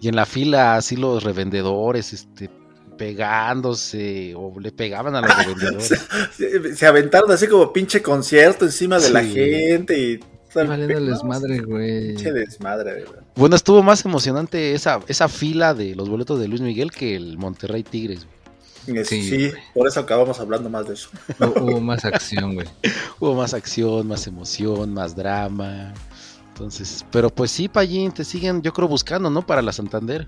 [0.01, 2.49] Y en la fila, así los revendedores, este,
[2.97, 6.03] pegándose, o le pegaban a los revendedores.
[6.35, 10.19] Se, se aventaron así como pinche concierto encima de la gente y
[10.51, 12.07] todo el Valiéndoles no, madre, güey.
[12.07, 13.23] Pinche desmadre, de verdad.
[13.33, 17.37] Bueno, estuvo más emocionante esa, esa fila de los boletos de Luis Miguel que el
[17.37, 18.25] Monterrey Tigres.
[18.25, 18.36] güey.
[19.05, 21.09] Sí, Sí, por eso acabamos hablando más de eso.
[21.39, 22.67] Hu- Hubo más acción, güey.
[23.19, 25.93] Hubo más acción, más emoción, más drama.
[26.49, 29.45] Entonces, pero pues sí, Payín, te siguen, yo creo, buscando, ¿no?
[29.45, 30.27] Para la Santander.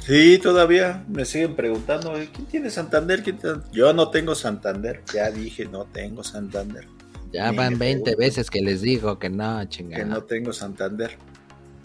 [0.00, 3.22] Sí, todavía me siguen preguntando, "Oye, ¿quién tiene Santander?
[3.22, 6.86] ¿Quién tiene-?" Yo no tengo Santander, ya dije, no tengo Santander,
[7.32, 8.18] Ya Ni van me 20 pregunten.
[8.18, 10.04] veces que les digo que no, que chingada.
[10.04, 11.18] no tengo Santander.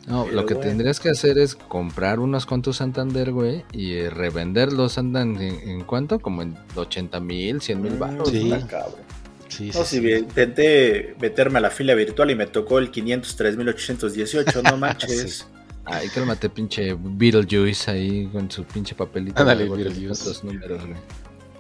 [0.07, 0.69] No, Pero lo que bueno.
[0.69, 4.97] tendrías que hacer es comprar unos con tu Santander, güey, y eh, revenderlos.
[4.97, 6.19] Andan en, en cuánto?
[6.19, 8.29] Como en 80 mil, 100 mil Mm, baros.
[8.29, 8.51] Sí.
[8.51, 8.99] está cabrón.
[9.47, 9.99] Sí, No, sí, si sí.
[9.99, 15.37] bien intenté meterme a la fila virtual y me tocó el 503.818, no manches.
[15.39, 15.43] Sí.
[15.85, 19.39] Ay, cálmate, pinche Beetlejuice ahí con su pinche papelito.
[19.41, 20.43] Ándale, Beetlejuice.
[20.43, 20.97] números, güey.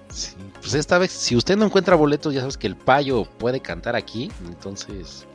[0.09, 3.59] Sí, Pues esta vez, si usted no encuentra boletos, ya sabes que el payo puede
[3.61, 4.31] cantar aquí.
[4.47, 5.25] Entonces,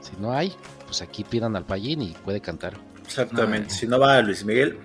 [0.00, 0.52] si no hay,
[0.96, 2.72] pues aquí pidan al payín y puede cantar.
[3.04, 3.68] Exactamente.
[3.70, 3.78] Ay.
[3.78, 4.78] Si no va a Luis Miguel,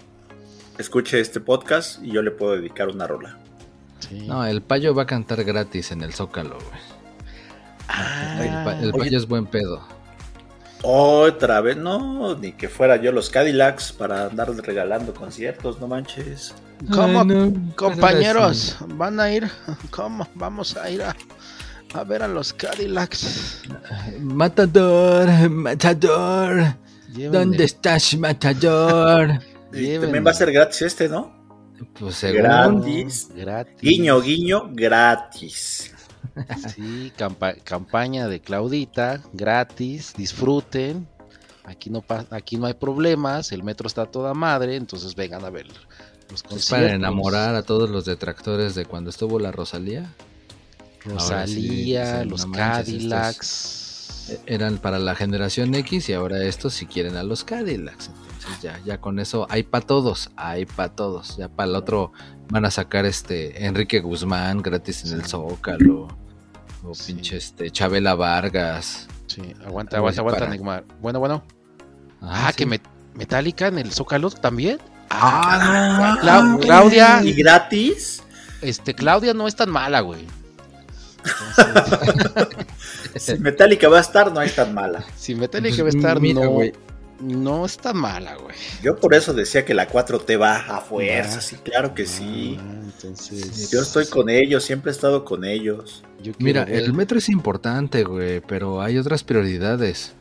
[0.78, 3.38] escuche este podcast y yo le puedo dedicar una rola.
[4.00, 4.28] Sí.
[4.28, 6.82] No, el payo va a cantar gratis en el Zócalo, güey.
[7.88, 9.00] Ah, el, pa- el oye.
[9.00, 9.82] payo es buen pedo.
[10.84, 16.54] Otra vez, no, ni que fuera yo los Cadillacs para andar regalando conciertos, no manches.
[16.92, 18.76] ¿Cómo, Ay, no, compañeros?
[18.96, 19.50] ¿Van a ir?
[19.92, 20.28] ¿Cómo?
[20.36, 21.16] Vamos a ir a,
[21.94, 23.62] a ver a los Cadillacs.
[24.20, 26.76] Matador, matador.
[27.32, 29.40] ¿Dónde estás, matador?
[29.74, 31.34] Y también va a ser gratis este, ¿no?
[31.98, 32.42] Pues según.
[32.42, 33.30] Gratis.
[33.34, 33.78] Gratis.
[33.82, 35.94] Guiño, guiño, gratis.
[36.76, 41.08] Sí, campa- campaña de Claudita, gratis, disfruten.
[41.64, 45.68] Aquí no, aquí no hay problemas, el metro está toda madre, entonces vengan a ver
[46.30, 46.70] los conciertos.
[46.72, 50.14] para enamorar a todos los detractores de cuando estuvo la Rosalía.
[51.04, 54.28] Sí, Rosalía, dicen, los "No manches, Cadillacs.
[54.30, 58.10] E- Eran para la generación X y ahora estos si quieren a los Cadillacs.
[58.34, 61.38] Entonces, ya, ya con eso hay para todos, hay para todos.
[61.38, 62.12] Ya para el otro
[62.50, 66.08] van a sacar este Enrique Guzmán gratis en el Zócalo.
[66.84, 67.14] O Sí.
[67.14, 69.08] pinche este Chabela Vargas.
[69.28, 70.84] Sí, aguanta, aguanta, aguanta, Neymar.
[71.02, 71.44] Bueno, bueno.
[72.22, 72.58] Ah, sí.
[72.58, 74.80] que Met- Metallica en el Zócalo también.
[75.10, 76.66] Ah, mames.
[76.66, 77.22] Claudia.
[77.24, 78.24] ¿Y gratis?
[78.62, 80.26] Este, Claudia no es tan mala, güey.
[81.26, 82.66] Entonces,
[83.36, 85.04] Si Metallica va a estar, no es tan mala.
[85.16, 86.72] si Metallica va a estar, Pues Mira, no, güey.
[87.20, 88.56] no es tan mala, güey.
[88.82, 91.42] Yo por eso decía que la 4T va a fuerza, Va.
[91.42, 92.58] sí, claro que sí.
[92.60, 96.04] Ah, entonces, Yo estoy con ellos, siempre he estado con ellos.
[96.24, 100.14] yo Mira, ver- el metro es importante, güey, pero hay otras prioridades.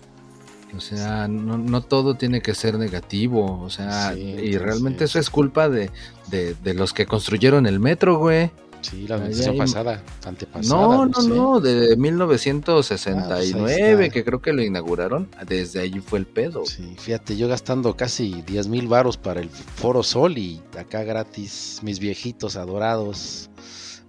[0.77, 3.61] O sea, no, no todo tiene que ser negativo.
[3.61, 5.91] O sea, Sí, y realmente eso es culpa de,
[6.29, 8.53] de, de los que construyeron el metro, güey.
[8.83, 10.83] Sí, la administración hay- pasada, antepasada.
[10.83, 11.29] No, no, sé.
[11.29, 14.09] no, de Ah, 1969, pues ahí está.
[14.15, 15.29] que creo que lo inauguraron.
[15.47, 16.65] Desde allí fue el pedo.
[16.67, 21.81] Sí, fíjate, yo gastando casi 10 mil varos para el Foro Sol y acá gratis
[21.83, 23.51] mis viejitos adorados.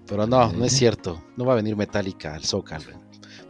[0.08, 0.80] Pero no, no es Sí.
[0.80, 1.24] cierto.
[1.38, 3.00] No va a venir Metallica al Zócalo.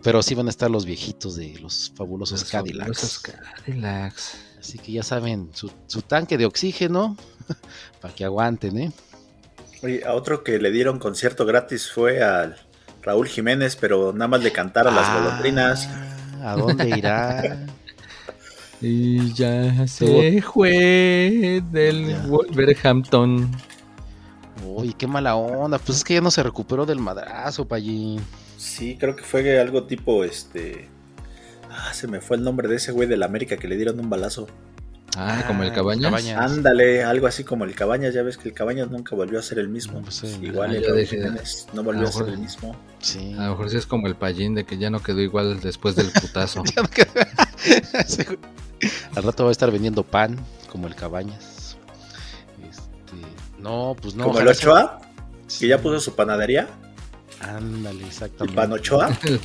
[0.04, 2.80] Pero sí van a estar los viejitos de los fabulosos Los Cadillacs.
[3.00, 4.38] fabulosos Cadillacs.
[4.60, 7.18] Así que ya saben, su, su tanque de oxígeno
[8.02, 8.92] para que aguanten, ¿eh?
[9.84, 12.56] Oye, a otro que le dieron concierto gratis fue al
[13.02, 15.90] Raúl Jiménez, pero nada más le cantaron las Ah, golondrinas.
[16.44, 17.58] ¿A dónde irá?
[18.84, 22.24] Y ya se fue del Ya.
[22.26, 23.52] Wolverhampton.
[24.66, 25.78] Uy, qué mala onda.
[25.78, 28.20] Pues es que ya no se recuperó del madrazo, allí.
[28.58, 30.88] Sí, creo que fue algo tipo este.
[31.70, 34.10] Ah, se me fue el nombre de ese güey del América que le dieron un
[34.10, 34.48] balazo.
[35.18, 36.10] Ah, como el Ah, Cabañas.
[36.12, 36.52] Cabañas.
[36.52, 38.14] Ándale, algo así como el Cabañas.
[38.14, 39.96] Ya ves que el Cabañas nunca volvió a ser el mismo.
[40.00, 42.40] No, pues, sí, Igual ah, el de- Jiménez no a volvió a ser mejor- el
[42.40, 42.76] mismo.
[43.00, 43.34] Sí.
[43.38, 45.96] A lo mejor sí es como el Pallín de que ya no quedó igual después
[45.96, 46.64] del putazo.
[46.76, 46.84] No.
[49.16, 50.40] Al rato va a estar vendiendo pan,
[50.72, 51.76] como el Cabañas.
[52.68, 53.16] Este,
[53.60, 54.24] no, pues no.
[54.26, 55.00] como el Ochoa,
[55.48, 56.68] Sí, que ya puso su panadería.
[57.42, 58.56] Ándale, El exactamente.
[58.56, 59.10] pan Ochoa.
[59.24, 59.40] El.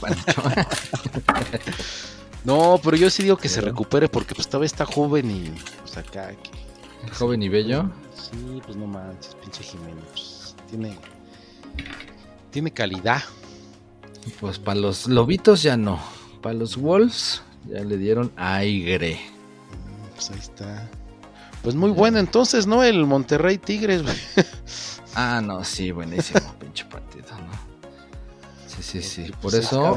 [2.46, 5.96] No, pero yo sí digo que se recupere porque pues todavía está joven y pues
[5.96, 6.28] acá.
[6.30, 7.90] que- Joven y bello.
[8.14, 10.04] Sí, pues no manches, pinche Jiménez.
[10.12, 10.96] pues, tiene,
[12.50, 13.22] tiene calidad.
[14.40, 16.00] Pues para los lobitos ya no.
[16.40, 19.20] Para los Wolves ya le dieron aire.
[20.14, 20.88] Pues ahí está.
[21.62, 22.82] Pues muy bueno entonces, ¿no?
[22.84, 24.02] El Monterrey Tigres.
[25.16, 27.52] Ah, no, sí, buenísimo, pinche partido, ¿no?
[28.68, 29.22] Sí, sí, sí.
[29.32, 29.96] Por Pues eso,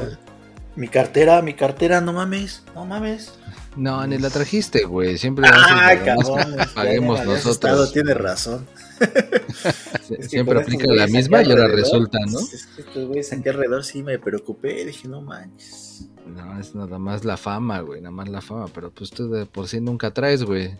[0.76, 3.32] Mi cartera, mi cartera, no mames, no mames.
[3.76, 5.18] no, ni la trajiste, güey.
[5.18, 6.56] Siempre más cabrón.
[6.56, 7.52] que paguemos nosotros.
[7.54, 8.66] estado, Tienes razón.
[8.98, 9.80] Sie-
[10.10, 12.40] Es que Siempre aplica la misma y ahora alrededor, resulta, ¿no?
[12.40, 14.84] Es que estos güeyes aquí alrededor sí me preocupé.
[14.84, 16.08] Dije, no manches.
[16.26, 18.66] No, es nada más la fama, güey, nada más la fama.
[18.74, 20.76] Pero pues tú de por sí nunca traes, güey.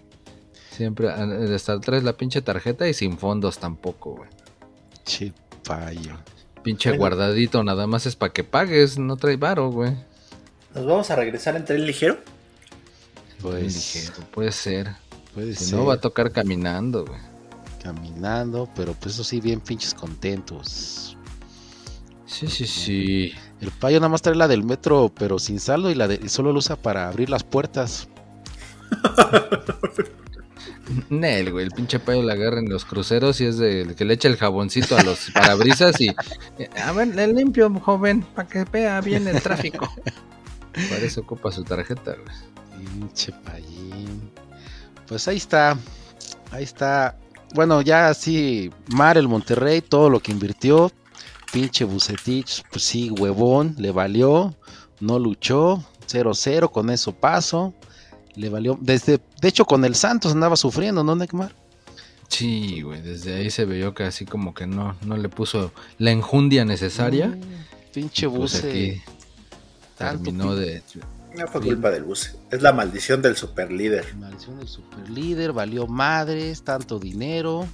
[0.70, 4.30] Siempre, hasta traes la pinche tarjeta y sin fondos tampoco, güey.
[5.04, 5.32] Che
[5.66, 6.16] payo.
[6.62, 7.00] Pinche Bueno.
[7.00, 9.94] guardadito, nada más es para que pagues, no trae varo, güey.
[10.74, 12.18] ¿Nos vamos a regresar en tren ligero?
[13.40, 14.96] Pues Ligero, puede ser.
[15.34, 17.20] puede Si ser no, va a tocar caminando, güey.
[17.82, 21.16] caminando, pero pues eso sí, bien pinches contentos.
[22.26, 23.32] Sí, sí, sí.
[23.60, 26.28] El payo nada más trae la del metro, pero sin saldo y la de y
[26.28, 28.08] solo lo usa para abrir las puertas.
[31.08, 34.14] Nel, güey, el pinche payo la agarra en los cruceros y es de que le
[34.14, 36.08] echa el jaboncito a los parabrisas y...
[36.58, 39.88] eh, A ver, le limpio, joven, para que vea bien el tráfico.
[40.72, 42.36] Para eso ocupa su tarjeta, güey.
[42.98, 44.30] Pinche payín.
[45.06, 45.76] Pues ahí está.
[46.50, 47.16] Ahí está.
[47.54, 50.90] Bueno, ya así, Mar el Monterrey, todo lo que invirtió.
[51.52, 54.54] Pinche Bucetich, pues sí, huevón, le valió.
[55.00, 55.84] No luchó.
[56.08, 57.74] 0-0, con eso paso.
[58.36, 58.78] Le valió.
[58.80, 61.52] Desde, de hecho, con el Santos andaba sufriendo, ¿no, Neymar?
[62.28, 66.12] Sí, güey, desde ahí se vio que así como que no, no le puso la
[66.12, 67.26] enjundia necesaria.
[67.28, 67.40] Mm,
[67.92, 68.68] Pinche Pues Buce.
[68.68, 69.02] aquí
[69.98, 70.82] tanto terminó pin- de...
[71.36, 72.34] No fue culpa del bus.
[72.50, 74.14] Es la maldición del superlíder.
[74.16, 77.66] Maldición del superlíder, valió madres, tanto dinero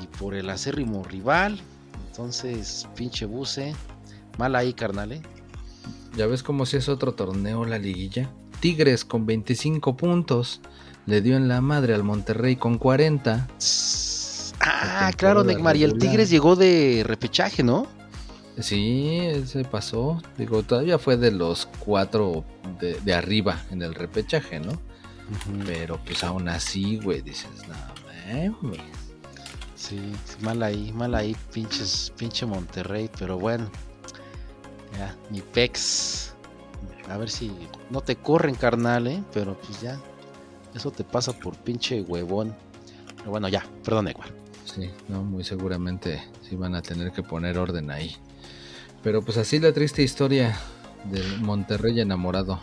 [0.00, 1.60] y por el acérrimo rival.
[2.08, 3.74] Entonces, pinche buce,
[4.38, 5.22] mal ahí, carnal, ¿eh?
[6.16, 8.30] ¿Ya ves cómo si es otro torneo la liguilla?
[8.62, 10.60] Tigres con 25 puntos.
[11.06, 13.48] Le dio en la madre al Monterrey con 40.
[14.60, 15.98] Ah, La claro, Neymar, y el.
[15.98, 17.88] Tigres llegó de repechaje, ¿no?
[18.60, 20.22] Sí, se pasó.
[20.38, 22.44] Digo, todavía fue de los cuatro
[22.80, 24.80] de, de arriba en el repechaje, ¿no?
[25.66, 27.74] Pero pues aún así, güey, dices, no,
[28.28, 28.80] eh, güey.
[29.74, 33.68] Sí, sí, mal ahí, mal ahí, pinches, pinche Monterrey, pero bueno.
[34.96, 36.31] Ya, mi pex.
[37.10, 37.52] A ver si
[37.90, 39.22] no te corren, carnal, ¿eh?
[39.34, 39.98] Pero pues ya.
[40.74, 42.54] Eso te pasa por pinche huevón.
[43.18, 44.30] Pero bueno, ya, perdón, igual.
[44.64, 48.16] Sí, no, muy seguramente sí van a tener que poner orden ahí.
[49.02, 50.56] Pero pues así la triste historia
[51.04, 52.60] del Monterrey enamorado.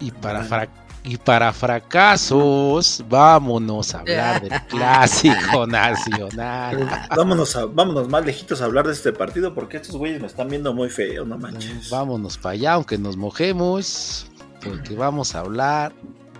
[0.00, 0.68] Y para, fra-
[1.04, 6.88] y para fracasos, vámonos a hablar del clásico nacional.
[7.16, 10.48] Vámonos, a- vámonos más lejitos a hablar de este partido porque estos güeyes me están
[10.48, 11.88] viendo muy feo, no manches.
[11.90, 14.26] Vámonos para allá, aunque nos mojemos,
[14.62, 15.92] porque vamos a hablar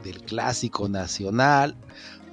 [0.05, 1.75] del clásico nacional,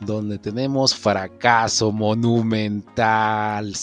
[0.01, 3.73] donde tenemos fracaso monumental.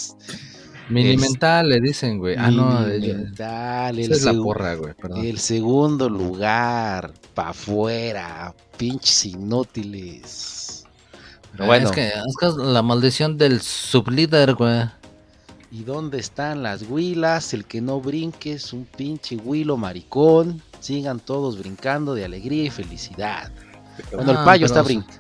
[0.89, 2.37] Minimental le dicen, güey.
[2.37, 5.25] Ah, no, Monumental, esa el, es la porra, güey, perdón.
[5.25, 10.85] el segundo lugar, pa' afuera, pinches inútiles.
[11.53, 14.85] Pero bueno, Es que, es que es la maldición del sublíder, güey.
[15.71, 17.55] ¿y dónde están las huilas?
[17.55, 20.61] El que no brinque es un pinche huilo maricón.
[20.81, 23.51] Sigan todos brincando de alegría y felicidad.
[24.13, 25.15] Bueno, el Ah, payo está brinque.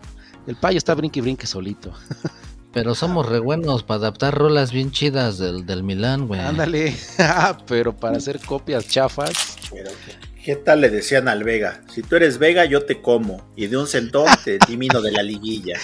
[0.46, 1.92] El payo está brinque y brinque solito.
[2.72, 6.40] Pero somos re buenos para adaptar rolas bien chidas del, del Milán, güey.
[6.40, 6.96] Ándale.
[7.18, 9.56] Ah, Pero para hacer copias chafas.
[9.70, 11.82] Pero, ¿qué- ¿Qué tal le decían al Vega?
[11.94, 13.46] Si tú eres Vega, yo te como.
[13.54, 15.76] Y de un centón te elimino de la liguilla.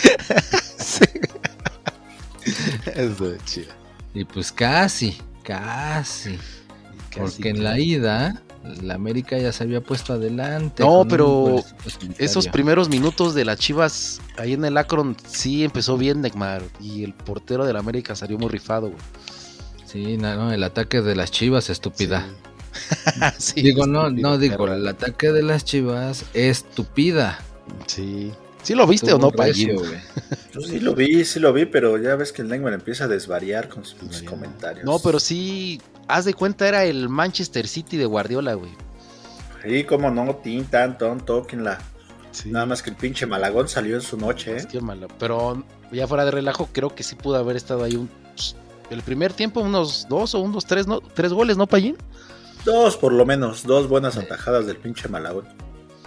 [2.94, 3.72] Eso es chido.
[4.14, 6.38] Y pues casi, casi.
[7.16, 8.42] Porque en la ida,
[8.82, 10.82] la América ya se había puesto adelante.
[10.82, 11.62] No, pero.
[12.18, 17.04] Esos primeros minutos de las Chivas ahí en el Akron sí empezó bien Neymar y
[17.04, 19.02] el portero del América salió muy rifado, güey.
[19.84, 22.26] Sí, no, no, el ataque de las chivas, estúpida.
[22.28, 22.48] Sí.
[23.38, 27.38] Sí, digo, no, estúpido, no digo, el ataque de las chivas, estúpida.
[27.86, 28.32] Sí.
[28.68, 29.78] ¿Sí lo viste o no, Payín?
[30.52, 33.08] Yo sí lo vi, sí lo vi, pero ya ves que el Lengman empieza a
[33.08, 34.84] desvariar con sus comentarios.
[34.84, 38.70] No, pero sí, haz de cuenta era el Manchester City de Guardiola, güey.
[39.64, 41.78] Sí, cómo no, tin, tan, ton, tóquenla.
[42.30, 42.50] Sí.
[42.50, 44.68] Nada más que el pinche Malagón salió en su noche, Es ¿eh?
[44.70, 45.08] que malo.
[45.18, 48.10] Pero ya fuera de relajo, creo que sí pudo haber estado ahí un...
[48.90, 51.00] El primer tiempo, unos dos o unos tres, ¿no?
[51.00, 51.96] Tres goles, ¿no, Payín?
[52.66, 55.46] Dos por lo menos, dos buenas atajadas del pinche Malagón.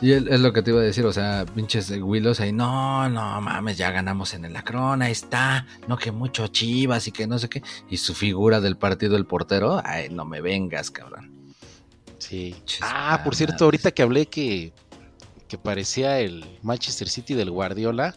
[0.02, 3.40] Y es lo que te iba a decir, o sea, pinches Willows ahí, no, no
[3.40, 7.38] mames, ya ganamos en el Acron, ahí está, no que mucho chivas y que no
[7.38, 7.62] sé qué.
[7.88, 11.54] Y su figura del partido, el portero, ay, no me vengas, cabrón.
[12.18, 12.56] Sí.
[12.66, 14.74] Chis, Ah, por cierto, ahorita que hablé que,
[15.48, 18.16] que parecía el Manchester City del Guardiola,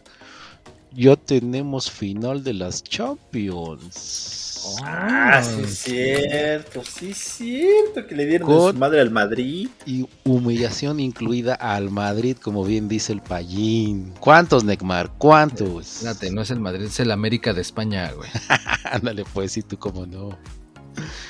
[0.91, 4.54] ya tenemos final de las Champions.
[4.83, 9.11] Ah, sí es cierto, sí es cierto que le dieron de Con- su madre al
[9.11, 9.69] Madrid.
[9.85, 14.13] Y humillación incluida al Madrid, como bien dice el Payín.
[14.19, 15.11] ¿Cuántos, Neymar?
[15.17, 15.97] ¿Cuántos?
[15.97, 18.29] Espérate, no es el Madrid, es el América de España, güey.
[18.91, 20.37] Ándale, pues, sí, tú cómo no.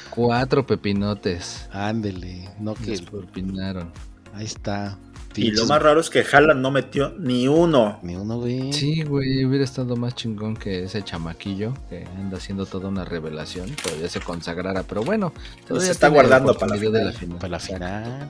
[0.10, 1.68] Cuatro pepinotes.
[1.72, 3.92] Ándale, no que Les propinaron.
[4.34, 4.98] ahí está.
[5.36, 8.00] Y lo más raro es que Haaland no metió ni uno.
[8.04, 8.72] Ni uno, güey.
[8.74, 13.76] Sí, güey, hubiera estado más chingón que ese chamaquillo que anda haciendo toda una revelación,
[13.84, 14.84] pero ya se consagrara.
[14.84, 15.34] Pero bueno,
[15.68, 17.38] todavía está tiene guardando para la de la final.
[17.38, 18.30] Para la final.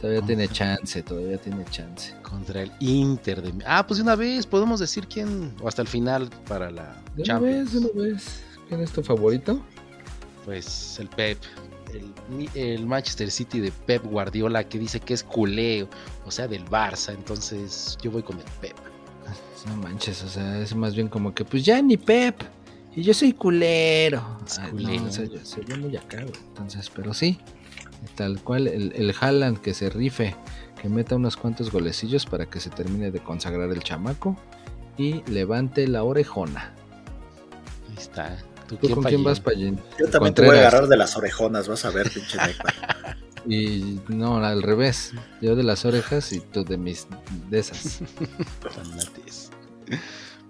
[0.00, 2.14] Todavía tiene chance, todavía tiene chance.
[2.22, 3.64] Contra el Inter de...
[3.66, 5.54] Ah, pues de una vez podemos decir quién...
[5.62, 7.72] O hasta el final para la ¿De una Champions.
[7.72, 8.40] vez, de una vez?
[8.68, 9.58] ¿Quién es tu favorito?
[10.44, 11.38] Pues el Pep.
[11.96, 15.86] El, el Manchester City de Pep Guardiola que dice que es culé,
[16.24, 17.14] o sea, del Barça.
[17.14, 18.76] Entonces yo voy con el Pep.
[19.66, 22.40] No manches, o sea, es más bien como que, pues ya ni Pep.
[22.94, 24.38] Y yo soy culero.
[24.60, 25.02] Ay, culero.
[25.02, 26.20] No, o sea, yo soy muy acá.
[26.20, 27.38] Entonces, pero sí,
[28.14, 30.36] tal cual, el, el Haaland que se rife,
[30.80, 34.36] que meta unos cuantos golecillos para que se termine de consagrar el chamaco
[34.96, 36.72] y levante la orejona.
[37.88, 38.38] Ahí está.
[38.66, 39.80] ¿Tú, ¿Tú con quién vas, Payín?
[39.98, 42.38] Yo también te voy a agarrar de las orejonas, vas a ver, pinche.
[43.48, 45.12] Y no, al revés.
[45.40, 47.06] Yo de las orejas y tú de mis
[47.48, 48.00] de esas.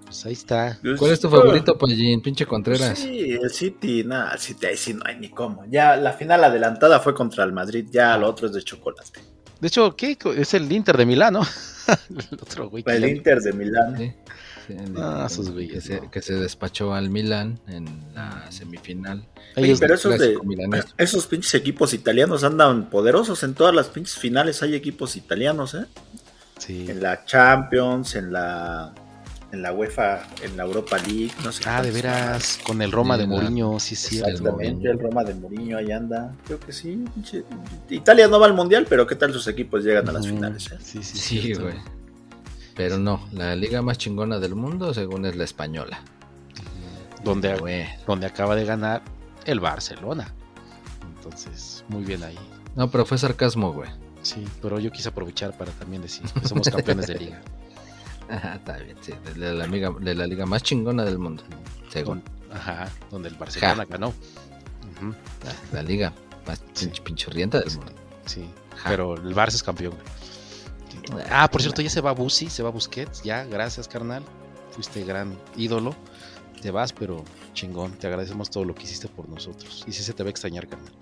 [0.07, 0.79] Pues ahí está.
[0.99, 2.23] ¿Cuál es tu favorito, Payín?
[2.23, 2.99] Pinche Contreras.
[2.99, 5.65] Sí, el City, nada, el City ahí sí no hay ni cómo.
[5.69, 9.21] Ya la final adelantada fue contra el Madrid, ya lo otro es de chocolate.
[9.61, 10.17] De hecho, ¿qué?
[10.37, 11.43] Es el Inter de Milán, ¿no?
[12.11, 12.83] el otro güey.
[12.83, 13.97] que El Inter de Milán.
[13.99, 14.15] Sí,
[14.97, 16.11] Ah, esos que, se, no.
[16.11, 19.27] que se despachó al Milan en la semifinal.
[19.57, 20.87] Oye, pero esos, de, milanés.
[20.99, 24.62] esos pinches equipos italianos andan poderosos en todas las pinches finales.
[24.62, 25.87] Hay equipos italianos, ¿eh?
[26.59, 26.87] Sí.
[26.89, 28.95] En la Champions, en la
[29.53, 31.62] en la UEFA, en la Europa League, no sé.
[31.67, 34.19] Ah, de veras, con el Roma Sí, de Mourinho, sí, sí.
[34.19, 36.35] Exactamente, el Roma de Mourinho ahí anda.
[36.47, 37.05] Creo que sí.
[37.89, 40.71] Italia no va al mundial, pero ¿qué tal sus equipos llegan a las finales?
[40.73, 40.79] eh?
[40.83, 41.75] Sí, sí, Sí, güey.
[42.77, 46.01] Pero no, la liga más chingona del mundo, según es la española.
[47.24, 47.87] Donde, Güey.
[48.07, 49.03] donde acaba de ganar
[49.47, 50.33] el Barcelona.
[51.16, 52.39] Entonces, muy bien ahí.
[52.77, 53.91] No, pero fue sarcasmo, güey.
[54.22, 57.41] Sí, pero yo quise aprovechar para también decir que somos campeones de liga.
[58.29, 61.45] Ajá, está bien, sí, de la, liga, de la liga más chingona del mundo,
[61.89, 62.22] según.
[62.53, 64.12] Ajá, donde el Barcelona ganó.
[65.72, 66.12] la, liga
[66.47, 66.61] más
[67.05, 67.93] pinchurrienta del mundo.
[68.27, 68.49] Sí,
[68.85, 69.95] pero el Barça es campeón.
[71.31, 74.23] Ah, por cierto, ya se va Busi, se va Busquets, ya, gracias carnal,
[74.71, 75.95] fuiste gran ídolo,
[76.61, 79.85] te vas, pero chingón, te agradecemos todo lo que hiciste por nosotros.
[79.87, 80.93] Y sí se te va a extrañar, carnal.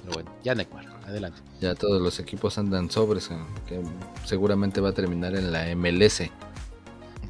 [0.00, 1.40] Pero bueno, ya Neymar, adelante.
[1.60, 3.82] Ya todos los equipos andan sobres, eh, que
[4.24, 6.30] seguramente va a terminar en la MLS.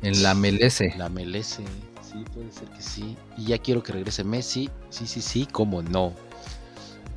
[0.03, 0.81] En la MLS.
[0.97, 1.61] La MLS,
[2.03, 3.17] sí, puede ser que sí.
[3.37, 6.13] Y ya quiero que regrese Messi, sí, sí, sí, cómo no.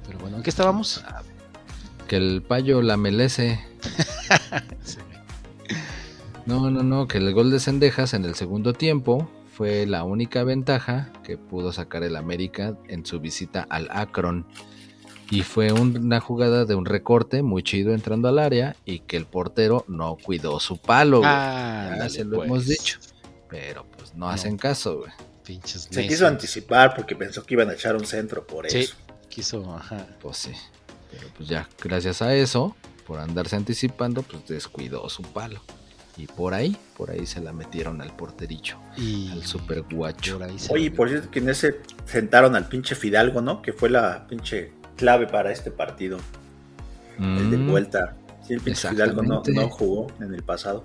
[0.05, 1.03] Pero bueno, ¿en qué estábamos?
[2.07, 3.59] Que el payo la melece.
[6.45, 10.43] No, no, no, que el gol de Cendejas en el segundo tiempo fue la única
[10.43, 14.47] ventaja que pudo sacar el América en su visita al Akron.
[15.31, 19.27] Y fue una jugada de un recorte muy chido entrando al área y que el
[19.27, 21.21] portero no cuidó su palo.
[21.23, 22.67] Ah, se lo hemos pues.
[22.67, 22.99] dicho.
[23.47, 25.11] Pero pues no, hacen caso, güey.
[25.67, 28.95] Se quiso anticipar porque pensó que iban a echar un centro por eso.
[29.29, 30.07] Quiso, ajá.
[30.21, 30.51] Pues sí.
[31.11, 32.75] Pero pues ya, gracias a eso,
[33.09, 35.59] por andarse anticipando, pues descuidó su palo.
[36.15, 40.39] Y por ahí, por ahí se la metieron al portericho, y al super guacho.
[40.69, 43.63] Oye, por cierto que en ese sentaron al pinche Fidalgo, ¿no?
[43.63, 46.19] Que fue la pinche clave para este partido.
[47.17, 47.71] El de mm.
[47.71, 48.15] vuelta.
[48.45, 50.83] Sí, el pinche Fidalgo no, no jugó en el pasado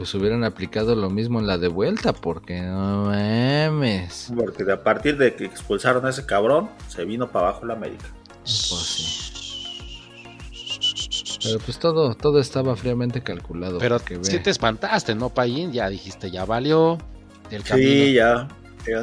[0.00, 4.32] pues hubieran aplicado lo mismo en la de vuelta, porque no mames.
[4.34, 8.06] Porque a partir de que expulsaron a ese cabrón, se vino para abajo la América.
[8.42, 9.09] Pues
[11.42, 13.78] Pero pues todo, todo estaba fríamente calculado.
[13.78, 15.72] Pero si te espantaste, ¿no, Payín?
[15.72, 16.98] Ya dijiste, ya valió.
[17.50, 18.48] El sí, ya.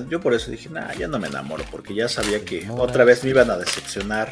[0.10, 3.24] Yo por eso dije, nah, ya no me enamoro, porque ya sabía que otra vez
[3.24, 4.32] me iban a decepcionar.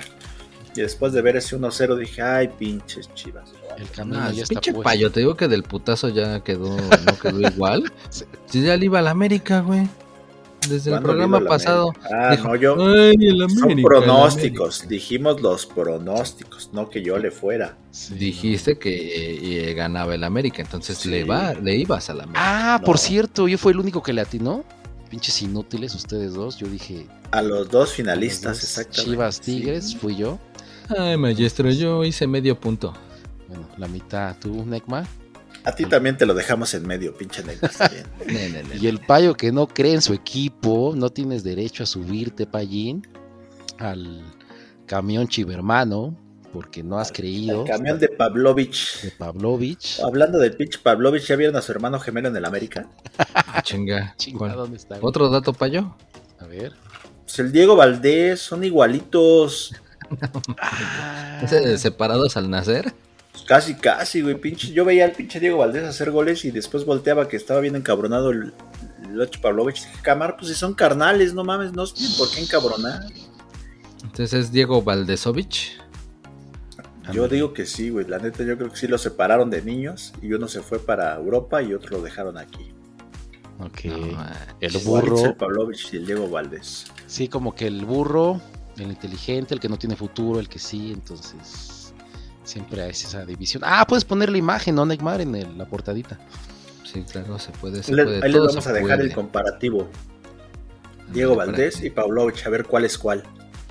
[0.75, 3.51] Y después de ver ese 1-0 dije, ay, pinches chivas.
[3.77, 7.39] El camino ya está pinche payo, te digo que del putazo ya quedó, no quedó
[7.49, 7.91] igual.
[8.45, 9.87] Si ya le iba a la América, güey.
[10.69, 11.93] Desde el programa pasado.
[12.11, 12.75] Ah, no, yo.
[12.77, 14.87] son pronósticos.
[14.87, 17.77] Dijimos los pronósticos, no que yo le fuera.
[18.11, 22.75] Dijiste que eh, ganaba el América, entonces le va, le ibas a la América.
[22.75, 24.63] Ah, por cierto, yo fui el único que le atinó.
[25.09, 26.57] Pinches inútiles ustedes dos.
[26.57, 27.07] Yo dije.
[27.31, 29.11] A los dos finalistas, exactamente.
[29.11, 30.39] Chivas Tigres, fui yo.
[30.97, 32.93] Ay, maestro, yo hice medio punto.
[33.47, 35.05] Bueno, la mitad tú, Necma.
[35.65, 37.69] A ti también te lo dejamos en medio, pinche Necma.
[38.79, 43.07] y el payo que no cree en su equipo, no tienes derecho a subirte, payín,
[43.79, 44.23] al
[44.85, 46.15] camión chivermano,
[46.53, 47.63] porque no has creído.
[47.63, 49.01] El camión de Pavlovich.
[49.01, 49.99] De Pavlovich.
[50.01, 52.87] Hablando del pinche Pavlovich, ¿ya vieron a su hermano gemelo en el América?
[53.57, 54.15] Ah, chinga.
[54.55, 54.97] ¿dónde está?
[55.01, 55.95] ¿Otro dato, payo?
[56.39, 56.73] A ver.
[57.23, 59.73] Pues el Diego Valdés, son igualitos.
[61.77, 62.93] ¿Separados al nacer?
[63.45, 64.71] Casi, casi, güey, pinche.
[64.71, 68.31] Yo veía al pinche Diego Valdés hacer goles y después volteaba que estaba bien encabronado
[68.31, 68.53] el,
[69.11, 69.83] Loch Pavlovich.
[69.85, 73.03] Dije, Camar, pues si son carnales, no mames, no sé por qué encabronar.
[74.03, 75.79] Entonces es Diego Valdesovich.
[77.13, 78.07] Yo digo que sí, güey.
[78.07, 81.15] La neta, yo creo que sí lo separaron de niños y uno se fue para
[81.15, 82.73] Europa y otro lo dejaron aquí.
[83.59, 83.85] Ok.
[84.59, 85.23] el burro.
[85.23, 86.85] El Pavlovich y el Diego Valdés.
[87.05, 88.41] Sí, como que el burro,
[88.77, 91.74] el inteligente, el que no tiene futuro, el que sí, entonces
[92.45, 93.63] Siempre hay esa división.
[93.65, 95.19] Ah, puedes poner la imagen, ¿no, Neymar?
[95.19, 96.17] En la portadita.
[96.83, 97.83] Sí, claro, se puede.
[97.83, 99.89] Se ahí les vamos a dejar el comparativo.
[101.11, 103.23] Diego Valdés y Pavlovich, a ver cuál es cuál.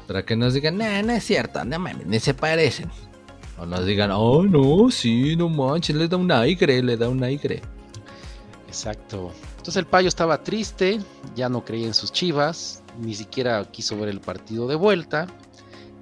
[0.07, 2.91] Para que nos digan, no, no es cierto, no mames, ni se parecen.
[3.59, 7.22] O nos digan, oh, no, sí, no manches, le da un aire, le da un
[7.22, 7.62] aire.
[8.66, 9.33] Exacto.
[9.53, 11.01] Entonces el payo estaba triste,
[11.35, 15.27] ya no creía en sus chivas, ni siquiera quiso ver el partido de vuelta,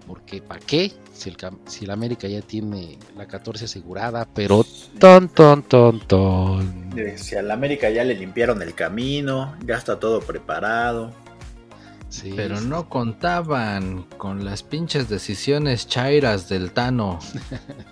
[0.07, 0.93] porque ¿para qué?
[1.13, 1.37] si el,
[1.67, 4.65] si el América ya tiene la 14 asegurada, pero
[4.99, 6.93] ton, ton, ton, ton.
[7.17, 11.13] Si al América ya le limpiaron el camino, ya está todo preparado.
[12.09, 17.19] Sí, pero no contaban con las pinches decisiones chairas del Tano.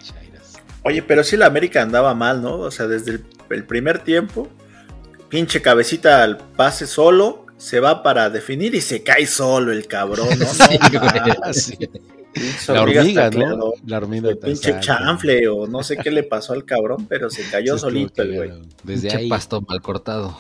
[0.83, 2.59] Oye, pero si la América andaba mal, ¿no?
[2.59, 4.49] O sea, desde el, el primer tiempo,
[5.29, 10.29] pinche cabecita al pase solo, se va para definir y se cae solo el cabrón,
[10.39, 10.47] ¿no?
[11.53, 11.77] sí,
[12.69, 13.75] la hormiga, ¿no?
[13.87, 14.31] La hormiga.
[14.31, 18.23] El pinche chanfle o no sé qué le pasó al cabrón, pero se cayó solito
[18.23, 18.51] el güey.
[18.83, 19.29] Desde pinche ahí.
[19.29, 20.39] pasto mal cortado.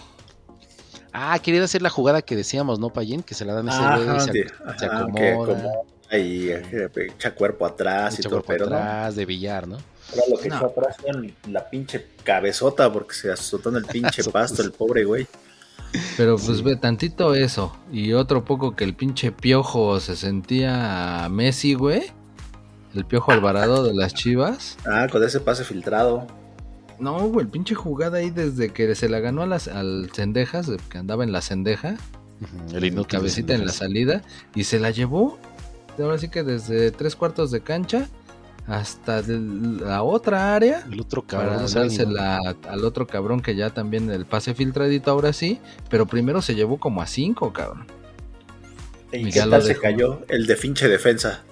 [1.12, 3.22] Ah, quería hacer la jugada que decíamos, ¿no, Payín?
[3.22, 5.72] Que se la dan a ese güey y se, se acomoda.
[6.12, 9.76] y echa cuerpo atrás y todo, pero atrás, de billar, ¿no?
[9.76, 14.24] Ahora lo que echó atrás fue la pinche cabezota porque se azotó en el pinche
[14.32, 15.26] pasto el pobre güey.
[16.16, 17.76] Pero pues ve tantito eso.
[17.92, 22.02] Y otro poco que el pinche piojo se sentía Messi, güey.
[22.94, 24.76] El piojo Alvarado de las chivas.
[24.86, 26.26] Ah, con ese pase filtrado.
[26.98, 30.70] No, güey, el pinche jugada ahí desde que se la ganó a las, al Cendejas,
[30.90, 31.96] que andaba en la Cendeja,
[32.74, 33.18] El inútil.
[33.18, 34.22] cabecita en la salida,
[34.54, 35.38] y se la llevó.
[35.98, 38.08] Ahora sí que desde tres cuartos de cancha
[38.66, 41.68] hasta el- la otra área El otro para cabrón.
[41.68, 42.38] sea, dársela
[42.68, 45.58] al otro cabrón que ya también el pase filtradito ahora sí,
[45.88, 47.86] pero primero se llevó como a cinco, cabrón.
[49.12, 50.20] ¿Y qué ya lo tal se cayó?
[50.28, 51.42] El de finche defensa.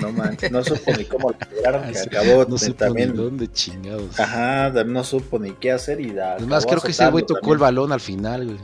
[0.00, 3.16] No manches, no supo ni cómo lo lograron, que acabó no sé también.
[3.16, 4.20] dónde chingados.
[4.20, 6.34] Ajá, no supo ni qué hacer y da.
[6.34, 7.58] Además, creo que ese güey tocó el también.
[7.60, 8.58] balón al final, güey.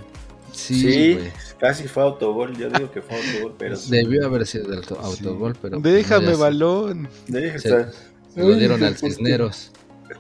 [0.56, 1.18] Sí, Sí,
[1.60, 2.56] casi fue autogol.
[2.56, 3.76] Yo digo que fue autogol, pero.
[3.88, 5.80] Debió haber sido del auto- autogol, pero.
[5.80, 7.08] pues, Déjame no, balón.
[7.28, 7.92] Deja Se- estar.
[8.34, 9.70] se lo dieron al Cisneros.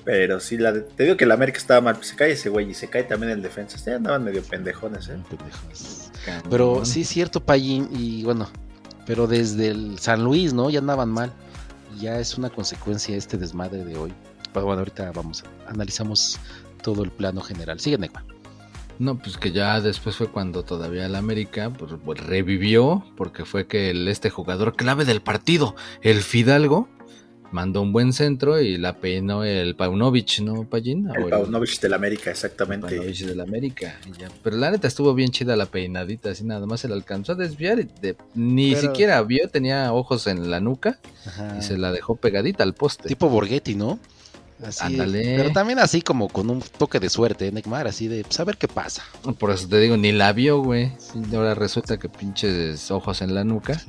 [0.04, 1.96] Pero sí, la de- te digo que la América estaba mal.
[2.02, 3.78] Se cae ese güey y se cae también el defensa.
[3.84, 5.16] Ya andaban medio pendejones, ¿eh?
[5.28, 6.10] Pendejos.
[6.24, 6.50] Cabrón.
[6.50, 8.48] Pero sí es cierto, Payín, y bueno,
[9.06, 10.68] pero desde el San Luis, ¿no?
[10.70, 11.32] Ya andaban mal.
[11.98, 14.12] Ya es una consecuencia este desmadre de hoy.
[14.52, 16.38] Pero bueno, ahorita vamos, analizamos
[16.82, 17.80] todo el plano general.
[17.80, 18.24] Sigue, Necma.
[18.98, 23.66] No, pues que ya después fue cuando todavía el América pues, pues, revivió, porque fue
[23.66, 26.88] que el, este jugador clave del partido, el Fidalgo,
[27.52, 31.08] mandó un buen centro y la peinó el Paunovic, ¿no, Pallín?
[31.14, 32.88] El Paunovic del América, el exactamente.
[32.88, 33.98] Paunovic del América.
[34.06, 34.28] y ya.
[34.42, 37.34] Pero la neta estuvo bien chida la peinadita, así nada más se la alcanzó a
[37.36, 41.56] desviar y de- ni Pero- siquiera vio, tenía ojos en la nuca Ajá.
[41.58, 43.08] y se la dejó pegadita al poste.
[43.08, 43.98] Tipo Borghetti, ¿no?
[44.62, 45.36] Así, Ándale.
[45.36, 48.44] Pero también así como con un toque de suerte, ¿eh, Necmar, así de, pues a
[48.44, 49.02] ver qué pasa.
[49.38, 50.92] Por eso te digo, ni la vio, güey.
[51.34, 53.80] Ahora resulta que pinches ojos en la nuca.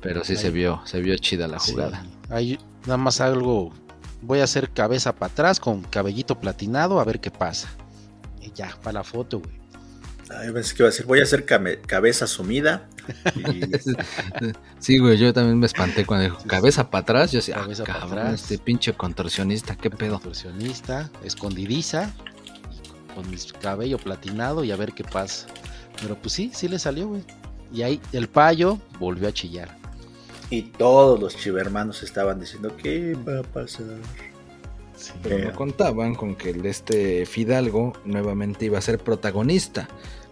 [0.00, 2.02] Pero sí se vio, se vio chida la jugada.
[2.02, 2.10] Sí.
[2.30, 3.72] Ahí nada más algo.
[4.22, 7.68] Voy a hacer cabeza para atrás con cabellito platinado a ver qué pasa.
[8.40, 9.56] Y ya, para la foto, güey.
[10.30, 12.88] Ay, pensé que iba a decir, voy a hacer cabeza sumida.
[14.78, 17.32] Sí, güey, yo también me espanté cuando dijo cabeza para atrás.
[17.32, 18.42] Yo decía, ah, Cabeza cabrón, atrás.
[18.42, 20.14] este pinche contorsionista, qué pedo.
[20.20, 22.14] Contorsionista, escondidiza,
[23.14, 25.46] con mi cabello platinado y a ver qué pasa.
[26.00, 27.24] Pero pues sí, sí le salió, güey.
[27.72, 29.76] Y ahí el payo volvió a chillar.
[30.50, 33.86] y todos los chivermanos estaban diciendo, ¿qué va a pasar?
[34.96, 35.12] Sí.
[35.22, 39.88] Pero no contaban con que el este Fidalgo nuevamente iba a ser protagonista.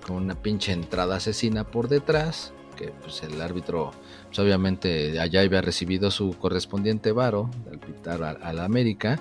[0.07, 2.53] Con una pinche entrada asesina por detrás.
[2.77, 3.93] Que pues el árbitro,
[4.27, 9.21] pues obviamente allá había recibido su correspondiente varo al pitar a, a la América.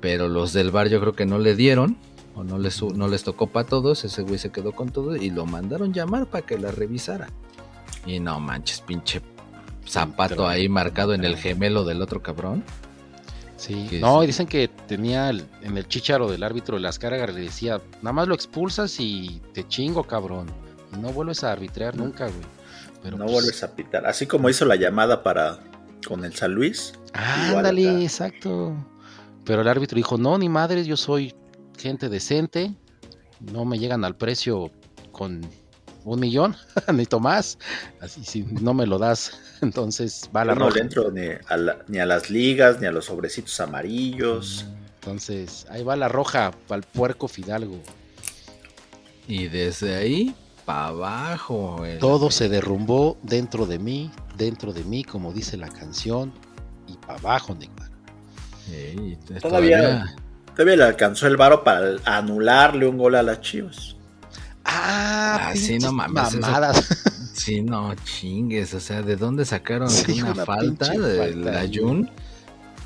[0.00, 1.96] Pero los del bar yo creo que no le dieron.
[2.34, 4.04] O no les, no les tocó para todos.
[4.04, 5.16] Ese güey se quedó con todo.
[5.16, 7.28] Y lo mandaron llamar para que la revisara.
[8.06, 9.20] Y no manches, pinche
[9.86, 12.62] zapato ahí marcado en el gemelo del otro cabrón.
[13.56, 17.34] Sí, no, y dicen que tenía el- en el chicharo del árbitro de las cargas
[17.34, 20.46] le decía, nada más lo expulsas y te chingo, cabrón.
[20.94, 22.40] Y no vuelves a arbitrar nunca, güey.
[23.02, 24.06] Pero no pues, vuelves a pitar.
[24.06, 25.58] Así como hizo la llamada para
[26.06, 26.92] con el San Luis.
[27.12, 28.00] Ándale, acá.
[28.00, 28.74] exacto.
[29.44, 31.34] Pero el árbitro dijo, no, ni madres, yo soy
[31.78, 32.74] gente decente.
[33.40, 34.70] No me llegan al precio
[35.12, 35.40] con
[36.04, 36.56] un millón,
[36.88, 37.58] necesito más.
[38.00, 41.56] Así si no me lo das, entonces va a la no le entro ni a,
[41.56, 44.66] la- ni a las ligas, ni a los sobrecitos amarillos.
[45.00, 47.80] Entonces, ahí va la roja para el puerco Fidalgo.
[49.26, 50.34] Y desde ahí
[50.70, 51.82] para abajo.
[51.98, 56.32] Todo se derrumbó dentro de mí, dentro de mí, como dice la canción,
[56.86, 57.90] y para abajo, Neymar.
[58.70, 60.14] Ey, t- Todavía-
[60.54, 63.96] Todavía le alcanzó el varo para anularle un gol a las chivas.
[64.64, 66.86] Ah, Ah, sí, no mames, eso- Mamadas.
[67.34, 68.74] Sí, no chingues.
[68.74, 71.70] O sea, ¿de dónde sacaron Sí, una, una falta de falta, la.
[71.72, 72.10] Jun?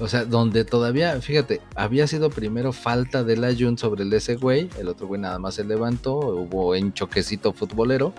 [0.00, 4.34] O sea, donde todavía, fíjate, había sido primero falta de la Jun sobre el ese
[4.36, 4.68] güey.
[4.78, 6.14] El otro güey nada más se levantó.
[6.18, 8.12] Hubo un choquecito futbolero.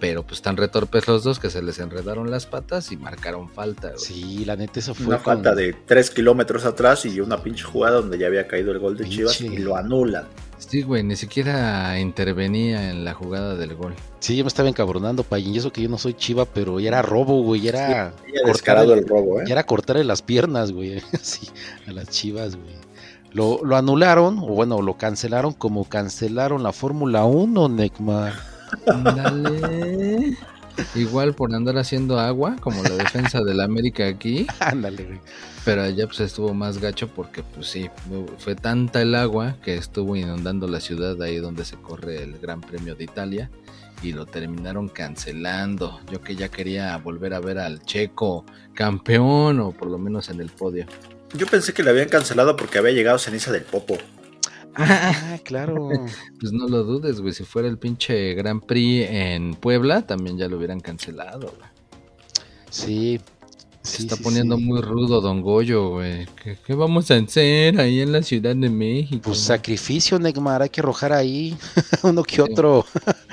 [0.00, 3.88] Pero pues tan retorpes los dos que se les enredaron las patas y marcaron falta.
[3.88, 4.00] güey.
[4.00, 7.64] Sí, la neta, eso fue Una con- falta de 3 kilómetros atrás y una pinche
[7.64, 10.24] jugada donde ya había caído el gol de Chivas y lo anulan.
[10.68, 13.94] Sí, güey, ni siquiera intervenía en la jugada del gol.
[14.20, 15.54] Sí, yo me estaba encabronando, Payín.
[15.54, 17.62] Y eso que yo no soy chiva, pero ya era robo, güey.
[17.62, 19.44] Ya era, Ya descarado el robo, ¿eh?
[19.46, 21.02] ya era cortarle las piernas, güey.
[21.12, 21.48] Así,
[21.88, 22.74] a las chivas, güey.
[23.32, 28.34] Lo, lo anularon, o bueno, lo cancelaron como cancelaron la Fórmula 1, Necmar.
[28.86, 30.36] Ándale.
[30.94, 35.20] Igual por andar haciendo agua, como la defensa del América aquí, Ándale, güey.
[35.64, 37.88] pero allá pues estuvo más gacho porque pues sí,
[38.38, 42.60] fue tanta el agua que estuvo inundando la ciudad ahí donde se corre el Gran
[42.60, 43.50] Premio de Italia
[44.02, 46.00] y lo terminaron cancelando.
[46.10, 50.40] Yo que ya quería volver a ver al Checo campeón o por lo menos en
[50.40, 50.86] el podio.
[51.34, 53.98] Yo pensé que le habían cancelado porque había llegado ceniza del Popo.
[54.74, 55.88] Ah, claro.
[56.38, 60.48] Pues no lo dudes, güey, si fuera el pinche Gran Prix en Puebla también ya
[60.48, 61.52] lo hubieran cancelado.
[61.56, 61.70] güey.
[62.70, 63.20] Sí.
[63.82, 64.62] Se Sí, está sí, poniendo sí.
[64.62, 66.26] muy rudo Don Goyo, güey.
[66.42, 69.22] ¿Qué, qué vamos a hacer ahí en la Ciudad de México?
[69.24, 71.56] Pues sacrificio, Neymar, hay que arrojar ahí
[72.02, 72.84] uno que otro,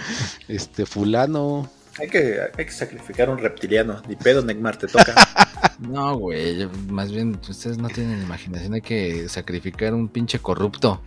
[0.47, 1.69] este, fulano.
[1.99, 4.01] Hay que, hay que sacrificar un reptiliano.
[4.07, 5.13] Ni pedo, Neymar, te toca.
[5.79, 11.01] No, güey, más bien ustedes no tienen imaginación, hay que sacrificar un pinche corrupto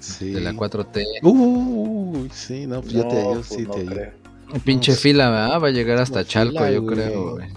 [0.00, 0.30] Sí.
[0.32, 1.04] de la 4T.
[1.22, 4.00] Uy, sí, no, pues yo No, te ayudo, pues sí no te ayudo.
[4.64, 5.60] pinche fila, ¿verdad?
[5.62, 6.94] Va a llegar hasta Chalco, fila, yo güey.
[6.96, 7.48] creo, güey.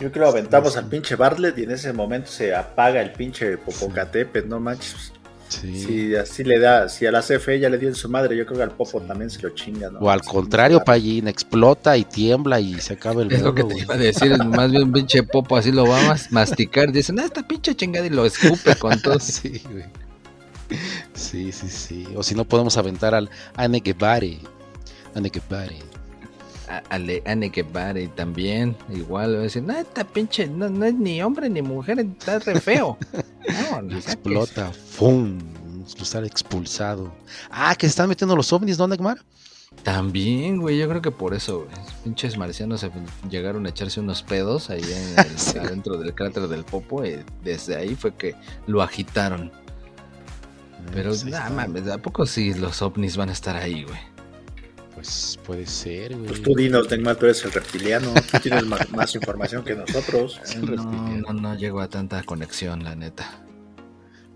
[0.00, 4.48] Yo creo aventamos al pinche Bartlett y en ese momento se apaga el pinche Popocatépetl,
[4.48, 5.12] no manches.
[5.48, 5.80] Sí.
[5.80, 8.44] Si así le da, si a la CFE ya le dio en su madre, yo
[8.44, 9.98] creo que al Popo también se lo chinga, ¿no?
[10.00, 13.62] O al Sí, contrario, Pallín, explota y tiembla y se acaba el Es lo que
[13.62, 13.84] mundo, te güey.
[13.86, 16.92] iba a decir, más bien pinche popo así lo va a mas- masticar.
[16.92, 19.18] Dicen, no, esta pinche chingada y lo escupe con todo.
[19.18, 19.84] Sí, güey.
[21.14, 22.06] Sí, sí, sí.
[22.16, 24.38] O si no podemos aventar al Anekebare.
[25.14, 25.78] Anekebare.
[26.90, 30.92] Ale, Ane Guevara y también, igual, va a decir, no, esta pinche, no, no es
[30.92, 32.98] ni hombre ni mujer, está re feo.
[33.80, 34.70] No, explota.
[34.72, 35.38] ¡Fum!
[35.98, 37.10] Lo sale expulsado.
[37.50, 39.24] Ah, que se están metiendo los ovnis, ¿no, Neymar?
[39.82, 41.70] También, güey, yo creo que por eso, güey.
[42.04, 42.84] Pinches marcianos
[43.30, 45.56] llegaron a echarse unos pedos ahí en el- Sí.
[45.58, 48.34] adentro del cráter del Popo y desde ahí fue que
[48.66, 49.50] lo agitaron.
[50.92, 53.98] Pero, Pues nada mames, ¿a poco sí los ovnis van a estar ahí, güey?
[54.94, 56.26] Pues puede ser, güey.
[56.28, 60.40] Pues tú dinos, Neymar, tú eres el reptiliano, tú tienes más, más información que nosotros.
[60.60, 60.84] No,
[61.18, 63.44] no, no llego a tanta conexión, la neta.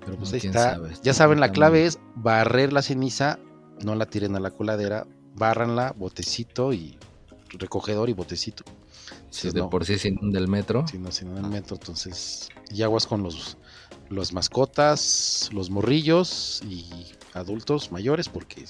[0.04, 0.74] Pero pues No, ahí quién está.
[0.74, 3.38] sabe, ya saben, la clave es barrer la ceniza,
[3.84, 6.96] no la tiren a la coladera, bárranla, botecito y
[7.50, 8.64] recogedor y botecito.
[9.30, 9.70] Si Sí, de no.
[9.70, 10.86] por sí se inunda el metro.
[10.86, 12.48] Si no, no en el metro, entonces.
[12.70, 13.56] Y aguas con los,
[14.12, 16.86] los mascotas, los morrillos y
[17.34, 18.64] adultos mayores, porque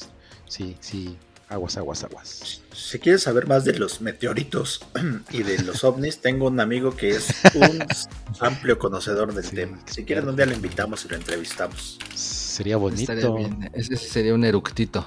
[0.48, 1.16] sí, sí,
[1.48, 2.62] aguas, aguas, aguas.
[2.72, 4.84] Si quieres saber más de los meteoritos
[5.30, 7.84] y de los ovnis, tengo un amigo que es un
[8.40, 9.80] amplio conocedor del Sí, tema.
[9.86, 11.98] Si quieren, un día lo invitamos y lo entrevistamos.
[12.14, 13.34] Sería bonito.
[13.34, 13.70] Bien.
[13.74, 15.04] Ese sería un eructito.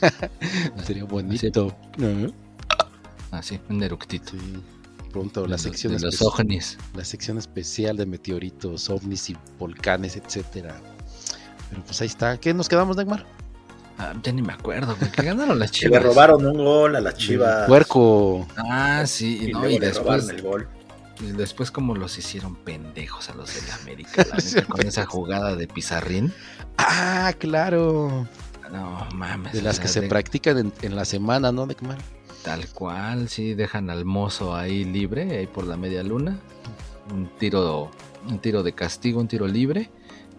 [0.84, 1.76] Sería bonito.
[1.98, 2.32] Ajá.
[3.30, 4.32] Así, un eructito.
[4.32, 4.79] Sí.
[5.10, 6.78] Pronto De la los- sección, de los ovnis.
[6.94, 10.80] la sección especial de meteoritos, ovnis y volcanes, etcétera.
[11.70, 12.38] Pero pues ahí está.
[12.38, 13.26] ¿Qué nos quedamos, Neymar?
[13.98, 16.02] Ah, ya ni me acuerdo, ganaron las Que le chivas.
[16.02, 17.66] robaron un gol a las chivas.
[17.68, 18.46] Puerco.
[18.56, 19.48] Ah, sí.
[19.48, 20.68] Y, no, y le robaron después, el gol.
[21.20, 24.24] y después como los hicieron pendejos a los de América.
[24.30, 26.32] La neta, con esa jugada de pizarrín.
[26.78, 28.26] Ah, claro.
[28.72, 29.52] No, mames.
[29.52, 31.98] De o las sea, que se practican en, en la semana, ¿no, Neymar?
[32.42, 36.38] Tal cual, sí, dejan al mozo ahí libre, ahí por la media luna.
[37.12, 37.90] Un tiro,
[38.28, 39.90] un tiro de castigo, un tiro libre.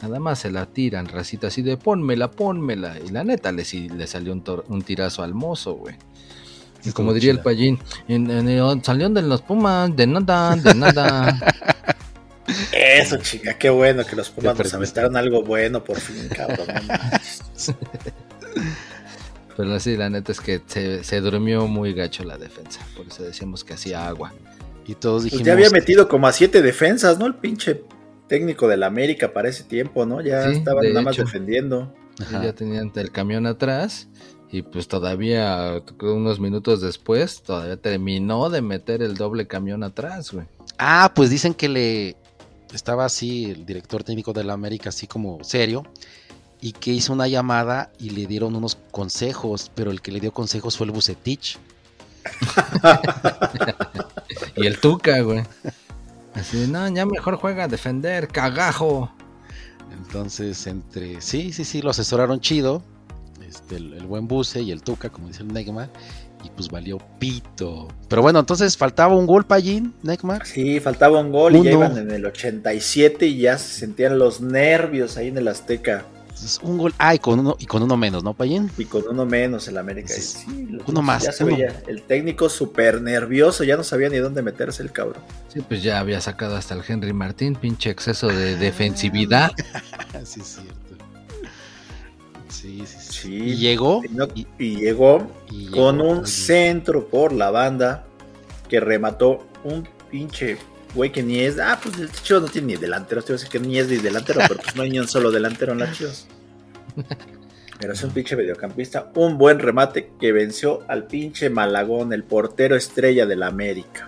[0.02, 2.98] Nada más se la tiran, racita así de pónmela, pónmela.
[3.00, 5.96] Y la neta le, le salió un, tirazo al mozo, güey.
[6.84, 7.78] Y como diría el payín,
[8.08, 11.38] en, salieron de los Pumas, de nada, de nada.
[12.72, 16.68] Eso, chica, qué bueno que los Pumas nos aventaron algo bueno por fin, cabrón.
[19.58, 22.80] Pero sí, la neta es que se, se durmió muy gacho la defensa.
[22.96, 24.34] Por eso decíamos que hacía agua.
[24.88, 25.46] Y todos Pues dijimos.
[25.48, 27.26] ya había metido como a siete defensas, ¿no?
[27.28, 27.84] El pinche
[28.28, 30.22] técnico del América para ese tiempo, ¿no?
[30.22, 31.26] Ya Sí, estaban nada más hecho.
[31.26, 31.94] defendiendo.
[32.32, 34.08] Ya tenían el camión atrás
[34.52, 40.32] y pues todavía creo, unos minutos después todavía terminó de meter el doble camión atrás,
[40.32, 40.46] güey.
[40.78, 42.16] Ah, pues dicen que le
[42.74, 45.84] estaba así el director técnico de la América, así como serio,
[46.62, 50.32] y que hizo una llamada y le dieron unos consejos, pero el que le dio
[50.32, 51.58] consejos fue el Bucetich.
[54.56, 55.44] Y el Tuca, güey.
[56.34, 59.12] Así, de, no, ya mejor juega a defender, cagajo.
[59.92, 61.22] Entonces, entre.
[61.22, 62.84] Sí, sí, sí, lo asesoraron chido.
[63.48, 65.90] Este, el, el buen Buce y el Tuca, como dice el Neymar.
[66.44, 67.88] Y pues valió pito.
[68.08, 70.46] Pero bueno, entonces faltaba un gol para Jin, Neymar.
[70.46, 74.42] Sí, faltaba un gol y ya iban en el 87 y ya se sentían los
[74.42, 76.06] nervios ahí en el Azteca.
[76.42, 76.92] Entonces, un gol.
[76.98, 78.72] Ah, y con uno, y con uno menos, ¿no, Payín?
[78.76, 80.12] Y con uno menos el América.
[80.12, 81.56] Sí, Sí, los- uno más, Ya se uno.
[81.56, 81.84] veía.
[81.88, 85.22] El técnico súper nervioso, ya no sabía ni dónde meterse el cabrón.
[85.54, 89.52] Sí, pues ya había sacado hasta el Henry Martín, pinche exceso de defensividad.
[90.26, 90.74] sí, es cierto.
[92.50, 93.12] Sí, sí, sí.
[93.22, 93.34] Sí.
[93.36, 94.02] Y llegó.
[94.04, 98.06] Y, no- y- y llegó y con llegó, un centro por la banda
[98.68, 100.58] que remató un pinche
[100.94, 101.60] güey que ni es.
[101.60, 103.22] Ah, pues el Chivas no tiene ni delantero.
[103.22, 105.08] Te iba a decir que ni es ni delantero, pero pues no hay ni un
[105.08, 106.28] solo delantero en las Chivas.
[107.80, 109.12] Pero es un pinche mediocampista.
[109.16, 114.08] Un buen remate que venció al pinche Malagón, el portero estrella del América.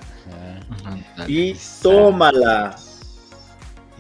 [0.86, 2.76] Ajá, Y tómala.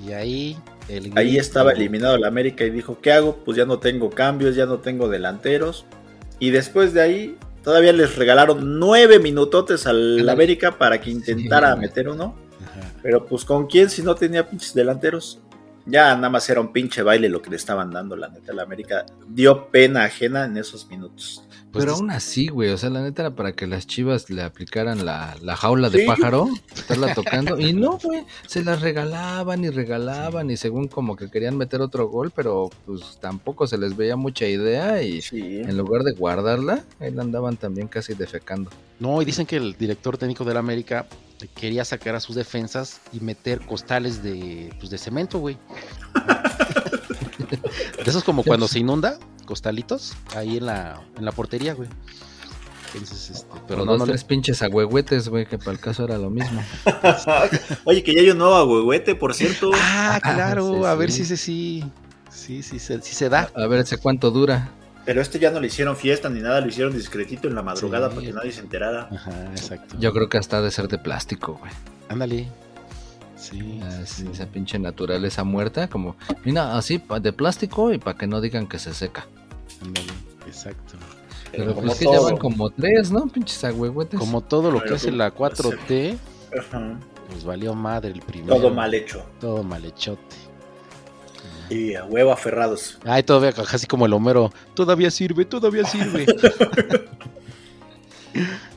[0.05, 0.57] Y ahí.
[0.89, 3.37] El Ahí estaba eliminado el América y dijo, ¿qué hago?
[3.45, 5.85] Pues ya no tengo cambios, ya no tengo delanteros.
[6.39, 10.27] Y después de ahí, todavía les regalaron nueve minutotes al.
[10.27, 12.42] América para que intentara Sí, meter uno.
[13.03, 15.39] Pero pues con quién si no tenía pinches delanteros.
[15.85, 18.53] Ya nada más era un pinche baile lo que le estaban dando, la neta.
[18.53, 21.43] La América dio pena ajena en esos minutos.
[21.73, 24.43] Pues Pero aún así, güey, o sea, la neta era para que las chivas le
[24.43, 30.51] aplicaran la, jaula de pájaro, estarla tocando, y no, güey, se las regalaban y regalaban,
[30.51, 34.45] y según como que querían meter otro gol, pero pues tampoco se les veía mucha
[34.45, 38.69] idea, y en lugar de guardarla, ahí la andaban también casi defecando.
[38.99, 41.07] No, y dicen que el director técnico de la América
[41.55, 45.57] quería sacar a sus defensas y meter costales de, pues, de cemento, güey.
[47.49, 51.89] de esos como cuando se inunda, costalitos ahí en la, en la portería, güey.
[52.93, 56.29] Entonces, este, pero no, no tres pinches agüehuetes, güey, que para el caso era lo
[56.29, 56.63] mismo.
[57.85, 59.71] Oye, que ya hay un nuevo agüehuete, por cierto.
[59.73, 61.83] Ah, claro, a ver si se sí.
[62.29, 63.49] Sí, sí, sí, se da.
[63.55, 64.71] A ver ese cuánto dura.
[65.05, 68.09] Pero este ya no le hicieron fiesta ni nada, lo hicieron discretito en la madrugada
[68.09, 69.09] para que nadie se enterara.
[69.11, 69.95] Ajá, exacto.
[69.99, 71.71] Yo creo que hasta de ser de plástico, güey.
[72.09, 72.47] Ándale.
[73.35, 73.81] Sí,
[74.31, 76.15] Esa pinche naturaleza muerta, como,
[76.45, 79.27] mira, así de plástico y para que no digan que se seca.
[80.45, 80.95] exacto.
[81.51, 83.27] Pero, pues es que llevan como tres, ¿no?
[83.27, 84.19] Pinches agüehuetes.
[84.19, 86.17] Como todo lo que hace la 4T,
[87.29, 88.55] pues valió madre el primero.
[88.55, 89.23] Todo mal hecho.
[89.39, 90.35] Todo mal hechote.
[91.69, 92.97] Y a huevo aferrados.
[93.05, 94.51] Ay, todavía casi como el Homero.
[94.73, 96.25] Todavía sirve, todavía sirve.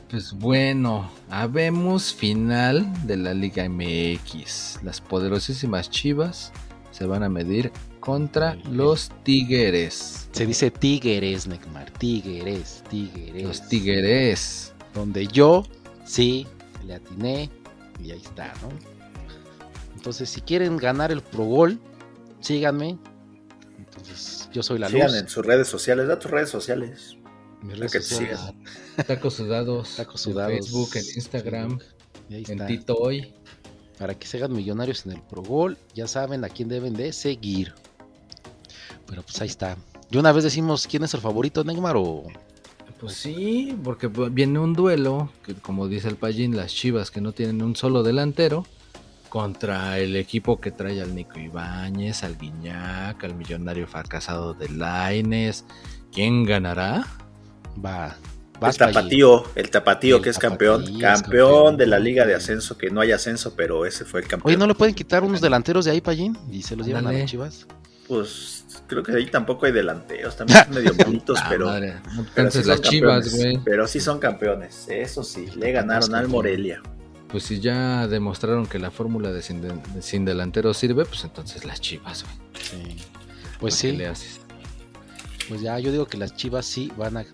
[0.09, 4.79] Pues bueno, habemos final de la Liga MX.
[4.81, 6.53] Las poderosísimas Chivas
[6.91, 10.29] se van a medir contra los Tigres.
[10.31, 11.91] Se dice Tigres, Necmar.
[11.91, 13.43] Tigres, Tigres.
[13.43, 14.73] Los Tigres.
[14.93, 15.63] Donde yo
[16.05, 16.47] sí
[16.85, 17.49] le atiné
[18.01, 18.69] y ahí está, ¿no?
[19.93, 21.81] Entonces, si quieren ganar el Pro Gol,
[22.39, 22.97] síganme.
[23.77, 27.16] Entonces, yo soy la Sigan en sus redes sociales, da tus redes sociales.
[27.61, 28.39] Mis redes sociales.
[29.07, 29.95] Tacos sudados.
[29.95, 30.53] Tacos sudados.
[30.53, 31.79] En Facebook, en Instagram,
[32.29, 33.33] en Tito Hoy.
[33.97, 37.11] Para que se hagan millonarios en el Pro Gol, ya saben a quién deben de
[37.11, 37.73] seguir.
[39.07, 39.75] Pero pues ahí está.
[40.11, 42.23] De una vez decimos quién es el favorito, Neymar o.
[42.99, 47.31] Pues sí, porque viene un duelo, que como dice el Pallín, las chivas que no
[47.31, 48.65] tienen un solo delantero,
[49.29, 55.65] contra el equipo que trae al Nico Ibáñez, al Guiñac, al millonario fracasado de Laines.
[56.11, 57.05] ¿Quién ganará?
[57.83, 58.17] Va,
[58.61, 63.01] el tapatío, el tapatío que es campeón, campeón, de la liga de ascenso, que no
[63.01, 64.49] hay ascenso, pero ese fue el campeón.
[64.49, 66.37] Oye, ¿no le pueden quitar unos delanteros de ahí, Payín?
[66.51, 67.67] Y se los llevan a las chivas.
[68.07, 71.71] Pues creo que ahí tampoco hay delanteros, también son medio bonitos, ah, pero,
[72.33, 73.59] pero sí las chivas, güey.
[73.63, 76.81] Pero sí son campeones, eso sí, le ganaron al Morelia.
[77.27, 81.81] Pues si ya demostraron que la fórmula de sin, de, delantero sirve, pues entonces las
[81.81, 82.35] chivas, güey.
[82.63, 82.97] Sí.
[83.59, 83.91] Pues sí.
[83.91, 84.39] Le haces?
[85.49, 87.25] Pues ya, yo digo que las chivas sí van a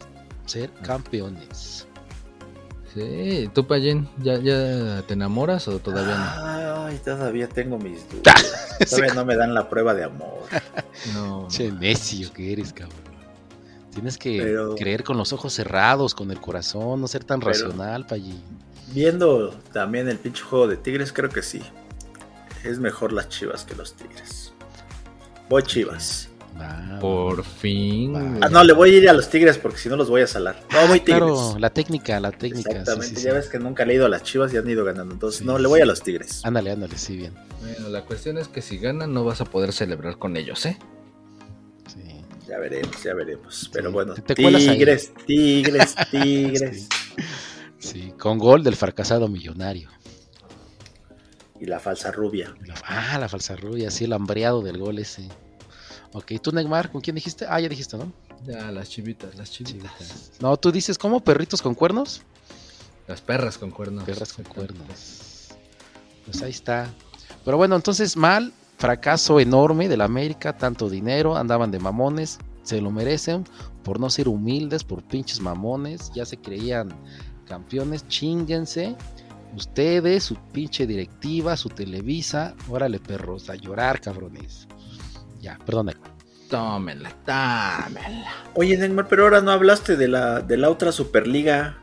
[0.45, 1.87] ser campeones.
[2.93, 6.85] Sí, ¿tú, Payen, ¿ya, ya te enamoras o todavía no?
[6.85, 8.77] Ay, todavía tengo mis dudas.
[8.89, 10.43] todavía no me dan la prueba de amor.
[11.13, 11.47] no.
[11.49, 13.01] Che necio que eres, cabrón.
[13.91, 18.41] Tienes que creer con los ojos cerrados, con el corazón, no ser tan racional, Payen.
[18.87, 21.61] Viendo también el pinche juego de Tigres, creo que sí.
[22.63, 24.53] Es mejor las chivas que los Tigres.
[25.49, 26.29] Voy chivas.
[26.99, 28.15] Por fin.
[28.41, 30.27] Ah, no, le voy a ir a los Tigres porque si no los voy a
[30.27, 30.61] salar.
[30.71, 31.17] No, voy Tigres.
[31.23, 32.69] Claro, la técnica, la técnica.
[32.69, 35.13] Exactamente, ya ves que nunca he leído a las Chivas y han ido ganando.
[35.13, 36.45] Entonces, no, le voy a los Tigres.
[36.45, 37.33] Ándale, ándale, sí, bien.
[37.61, 40.77] Bueno, la cuestión es que si ganan no vas a poder celebrar con ellos, ¿eh?
[41.87, 42.21] Sí.
[42.47, 43.69] Ya veremos, ya veremos.
[43.73, 46.87] Pero bueno, Tigres, Tigres, Tigres.
[47.79, 49.89] sí, con gol del fracasado millonario.
[51.59, 52.53] Y la falsa rubia.
[52.85, 55.27] ah, la falsa rubia, sí, el hambreado del gol ese.
[56.13, 57.45] Ok, tú Neymar, ¿con quién dijiste?
[57.49, 58.11] Ah, ya dijiste, ¿no?
[58.45, 60.31] Ya, las chivitas, las chivitas.
[60.39, 61.19] No, tú dices, ¿cómo?
[61.19, 62.21] ¿Perritos con cuernos?
[63.07, 64.03] Las perras con cuernos.
[64.03, 65.49] Perras con cuernos.
[66.25, 66.93] Pues ahí está.
[67.43, 72.79] Pero bueno, entonces mal, fracaso enorme de la América, tanto dinero, andaban de mamones, se
[72.79, 73.45] lo merecen
[73.83, 76.89] por no ser humildes, por pinches mamones, ya se creían
[77.45, 78.95] campeones, chinguense.
[79.55, 84.67] Ustedes, su pinche directiva, su Televisa, órale perros, a llorar cabrones.
[85.43, 85.91] Ya, perdón,
[86.49, 88.31] Tómela, tómela.
[88.53, 91.79] Oye, Neymar, pero ahora no hablaste de la, de la otra Superliga.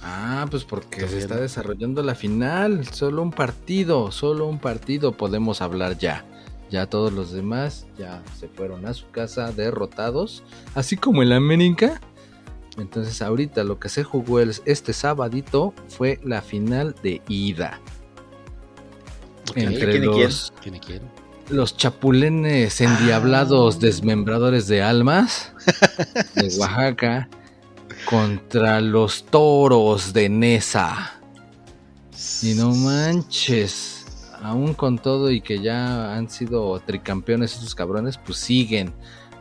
[0.00, 2.86] Ah, pues porque se está desarrollando la final.
[2.86, 6.24] Solo un partido, solo un partido podemos hablar ya.
[6.70, 10.44] Ya todos los demás ya se fueron a su casa derrotados.
[10.76, 12.00] Así como el América.
[12.78, 17.80] Entonces ahorita lo que se jugó este sabadito fue la final de ida.
[19.56, 20.78] Entre los, quién?
[20.78, 21.02] quién?
[21.50, 23.78] Los chapulenes endiablados ah.
[23.80, 25.52] desmembradores de almas
[26.34, 27.28] de Oaxaca
[28.04, 31.20] contra los toros de Nesa.
[32.42, 34.04] Y no manches.
[34.42, 38.92] aún con todo y que ya han sido tricampeones estos cabrones, pues siguen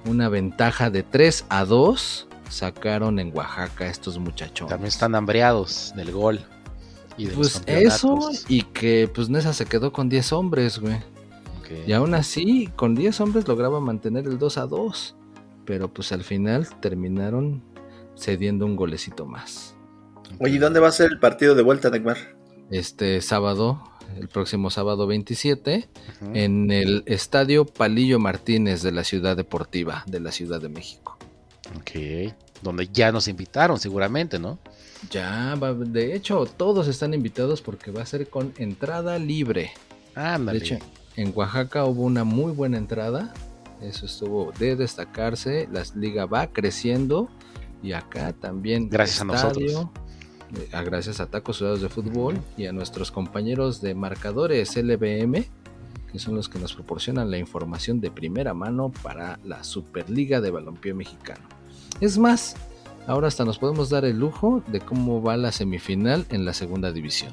[0.05, 4.70] una ventaja de 3 a 2 sacaron en Oaxaca estos muchachones.
[4.70, 6.39] También están hambreados del gol.
[7.18, 10.97] Y de pues eso y que pues Nesa se quedó con 10 hombres, güey.
[11.86, 15.15] Y aún así, con 10 hombres lograba mantener el 2 a 2.
[15.65, 17.63] Pero pues al final terminaron
[18.17, 19.76] cediendo un golecito más.
[20.39, 22.17] Oye, ¿y dónde va a ser el partido de vuelta, Neymar?
[22.72, 23.84] Este sábado,
[24.17, 25.89] el próximo sábado 27,
[26.34, 31.17] en el Estadio Palillo Martínez de la Ciudad Deportiva de la Ciudad de México.
[31.78, 34.59] Ok, donde ya nos invitaron seguramente, ¿no?
[35.09, 39.72] Ya, de hecho, todos están invitados porque va a ser con entrada libre.
[40.15, 40.59] Ándale.
[40.59, 40.78] De hecho,
[41.16, 43.34] en Oaxaca hubo una muy buena entrada.
[43.82, 45.68] Eso estuvo de destacarse.
[45.72, 47.30] La liga va creciendo.
[47.82, 48.89] Y acá también.
[48.89, 49.88] Gracias a nosotros.
[50.55, 55.45] Eh, gracias a Tacos Ciudadanos de Fútbol y a nuestros compañeros de marcadores LBM,
[56.12, 60.49] que son los que nos proporcionan la información de primera mano para la Superliga de
[60.49, 61.47] Balompié Mexicano.
[62.01, 62.55] Es más,
[63.05, 66.91] ahora hasta nos podemos dar el lujo de cómo va la semifinal en la segunda
[66.91, 67.32] división.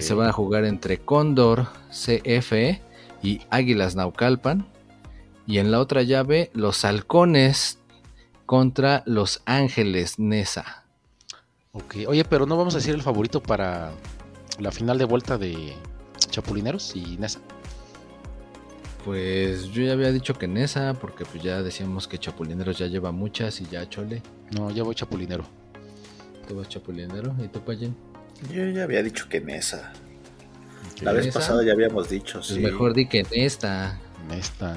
[0.00, 2.80] Se van a jugar entre Cóndor CFE
[3.22, 4.66] y Águilas Naucalpan.
[5.46, 7.78] Y en la otra llave, los Halcones
[8.44, 10.84] contra los Ángeles Nesa.
[11.72, 13.92] Ok, oye, pero no vamos a decir el favorito para
[14.58, 15.74] la final de vuelta de
[16.30, 17.40] Chapulineros y Nesa.
[19.04, 23.12] Pues yo ya había dicho que Nesa, porque pues ya decíamos que Chapulineros ya lleva
[23.12, 24.22] muchas y ya Chole.
[24.50, 25.44] No, ya voy Chapulinero.
[26.46, 27.34] ¿Tú vas Chapulinero?
[27.42, 27.94] ¿Y tú, Payen?
[28.52, 29.92] Yo ya había dicho que en esa.
[31.00, 33.98] La vez pasada ya habíamos dicho, pues mejor di que en esta.
[34.24, 34.76] En esta.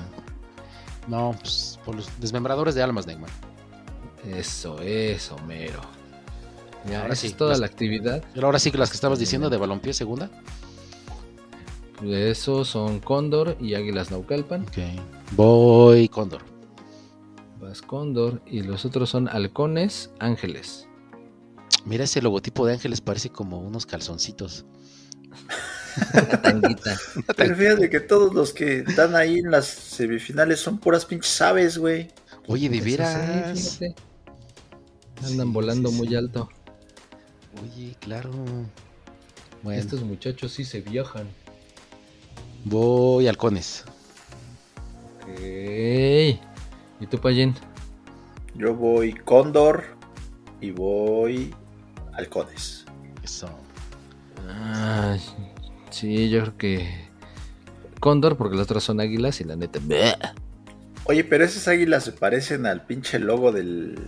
[1.08, 3.30] No, pues por los desmembradores de almas, Neymar.
[4.26, 5.82] Eso, eso, mero.
[6.90, 8.24] Ya, ahora sí, es toda la actividad.
[8.34, 10.30] Pero ahora sí que las que estabas diciendo de balompié segunda.
[11.98, 14.64] Pues Esos son Cóndor y Águilas Naucalpan.
[14.64, 14.78] Ok.
[15.32, 16.42] Voy Cóndor.
[17.60, 20.88] Vas Cóndor y los otros son Halcones, Ángeles.
[21.86, 24.66] Mira ese logotipo de Ángeles, parece como unos calzoncitos.
[27.38, 31.78] Pero fíjate que todos los que están ahí en las semifinales son puras pinches aves,
[31.78, 32.10] güey.
[32.48, 33.80] Oye, de veras.
[35.24, 36.50] Andan volando muy alto.
[37.64, 38.32] Oye, claro.
[39.70, 41.28] Estos muchachos sí se viajan.
[42.66, 43.84] Voy halcones.
[45.22, 45.40] Ok.
[47.00, 47.54] ¿Y tú, Payen?
[48.56, 49.84] Yo voy cóndor
[50.60, 51.54] y voy
[52.14, 52.86] halcones.
[53.24, 53.50] Eso.
[55.90, 57.08] sí, yo creo que
[58.00, 59.80] cóndor porque las otras son águilas y la neta...
[61.06, 64.00] Oye, pero esas águilas se parecen al pinche logo del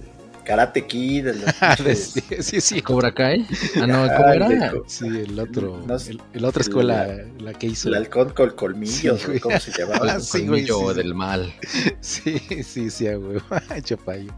[0.43, 1.41] Karate Kid, el
[1.95, 2.81] sí, sí, sí.
[2.81, 3.45] Cobra Kai.
[3.81, 4.73] Ah, no, ¿cómo era?
[4.87, 5.85] Sí, el otro.
[6.33, 7.07] el, otra escuela,
[7.39, 7.89] la, que hizo.
[7.89, 10.15] El halcón con colmillos, ¿cómo se llamaba?
[10.15, 11.53] El colmillo del mal.
[12.01, 13.39] Sí, sí, sí, güey.
[13.83, 14.33] Chapayo.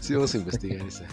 [0.00, 1.04] Sí, vamos a investigar esa.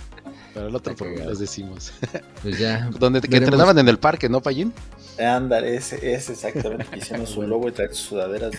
[0.53, 1.93] Para el otro programa les decimos.
[2.41, 2.89] Pues ya.
[2.99, 4.73] Donde que entrenaban en el parque, ¿no, Payín?
[5.19, 6.97] Ándale, ese es exactamente.
[6.97, 8.55] Hicimos su logo y traen sudaderas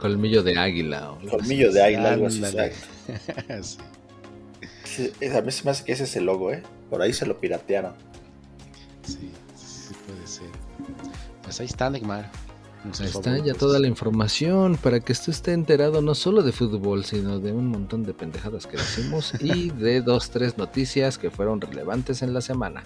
[0.00, 1.14] colmillo de águila.
[1.30, 2.42] colmillo de águila, algo así.
[5.34, 6.62] a mí se me hace que ese es el logo, ¿eh?
[6.90, 7.94] Por ahí se lo piratearon.
[9.02, 10.48] Sí, sí puede ser.
[11.42, 12.30] Pues ahí está, Neymar.
[13.00, 17.04] Ahí está ya toda la información para que usted esté enterado no solo de fútbol,
[17.04, 21.60] sino de un montón de pendejadas que decimos y de dos, tres noticias que fueron
[21.60, 22.84] relevantes en la semana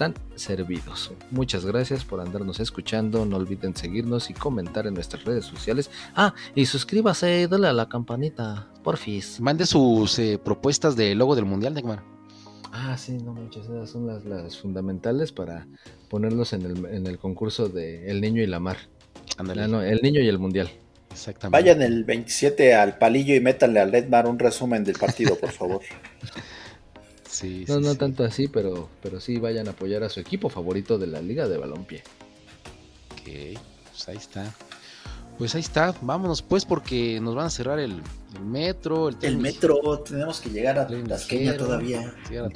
[0.00, 1.12] están servidos.
[1.30, 3.26] Muchas gracias por andarnos escuchando.
[3.26, 5.90] No olviden seguirnos y comentar en nuestras redes sociales.
[6.16, 9.40] Ah, y suscríbase, dale a la campanita, porfis.
[9.42, 12.02] Mande sus eh, propuestas de logo del mundial, Neymar.
[12.72, 15.66] Ah, sí, no muchas esas son las, fundamentales para
[16.08, 18.78] ponerlos en el, en el concurso de El Niño y la Mar.
[19.36, 19.64] Ándale.
[19.90, 20.70] El Niño y el Mundial.
[21.10, 21.62] Exactamente.
[21.62, 25.80] Vayan el 27 al palillo y métanle al Mar un resumen del partido, por favor.
[27.68, 31.06] no, no tanto así, pero, pero sí vayan a apoyar a su equipo favorito de
[31.06, 32.02] la Liga de Balompié.
[33.12, 33.58] Ok,
[33.90, 34.54] pues ahí está.
[35.38, 38.02] Pues ahí está, vámonos pues porque nos van a cerrar el,
[38.44, 39.08] metro.
[39.08, 42.14] El, el, metro, tenemos que llegar a Tasqueña todavía.
[42.28, 42.48] Llegar a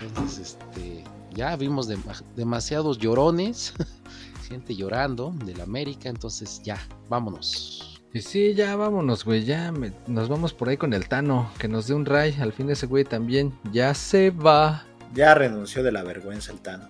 [0.00, 1.88] Entonces, este, ya vimos
[2.34, 3.72] demasiados llorones,
[4.50, 6.78] gente llorando del América, entonces ya,
[7.08, 8.00] vámonos.
[8.12, 9.44] Y sí, ya vámonos, güey.
[9.44, 9.72] Ya
[10.08, 11.50] nos vamos por ahí con el Tano.
[11.58, 12.36] Que nos dé un ray.
[12.40, 14.84] Al fin ese güey también ya se va.
[15.14, 16.88] Ya renunció de la vergüenza el Tano.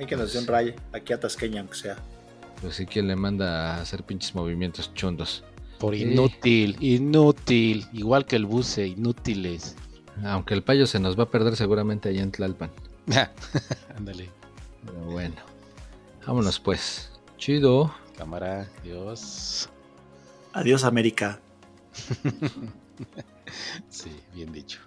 [0.00, 1.96] Hay que nos dé un ray aquí a Tasqueña, aunque sea.
[2.62, 5.44] Pues sí, quien le manda a hacer pinches movimientos chundos.
[5.78, 7.86] Por inútil, inútil.
[7.92, 9.76] Igual que el buce, inútiles.
[10.24, 12.70] Aunque el payo se nos va a perder seguramente allá en Tlalpan.
[13.96, 14.30] Ándale.
[14.86, 15.51] Pero bueno.
[16.26, 17.10] Vámonos pues.
[17.36, 17.92] Chido.
[18.16, 19.68] Cámara, Dios.
[20.52, 21.40] Adiós, América.
[23.90, 24.80] Sí, bien dicho.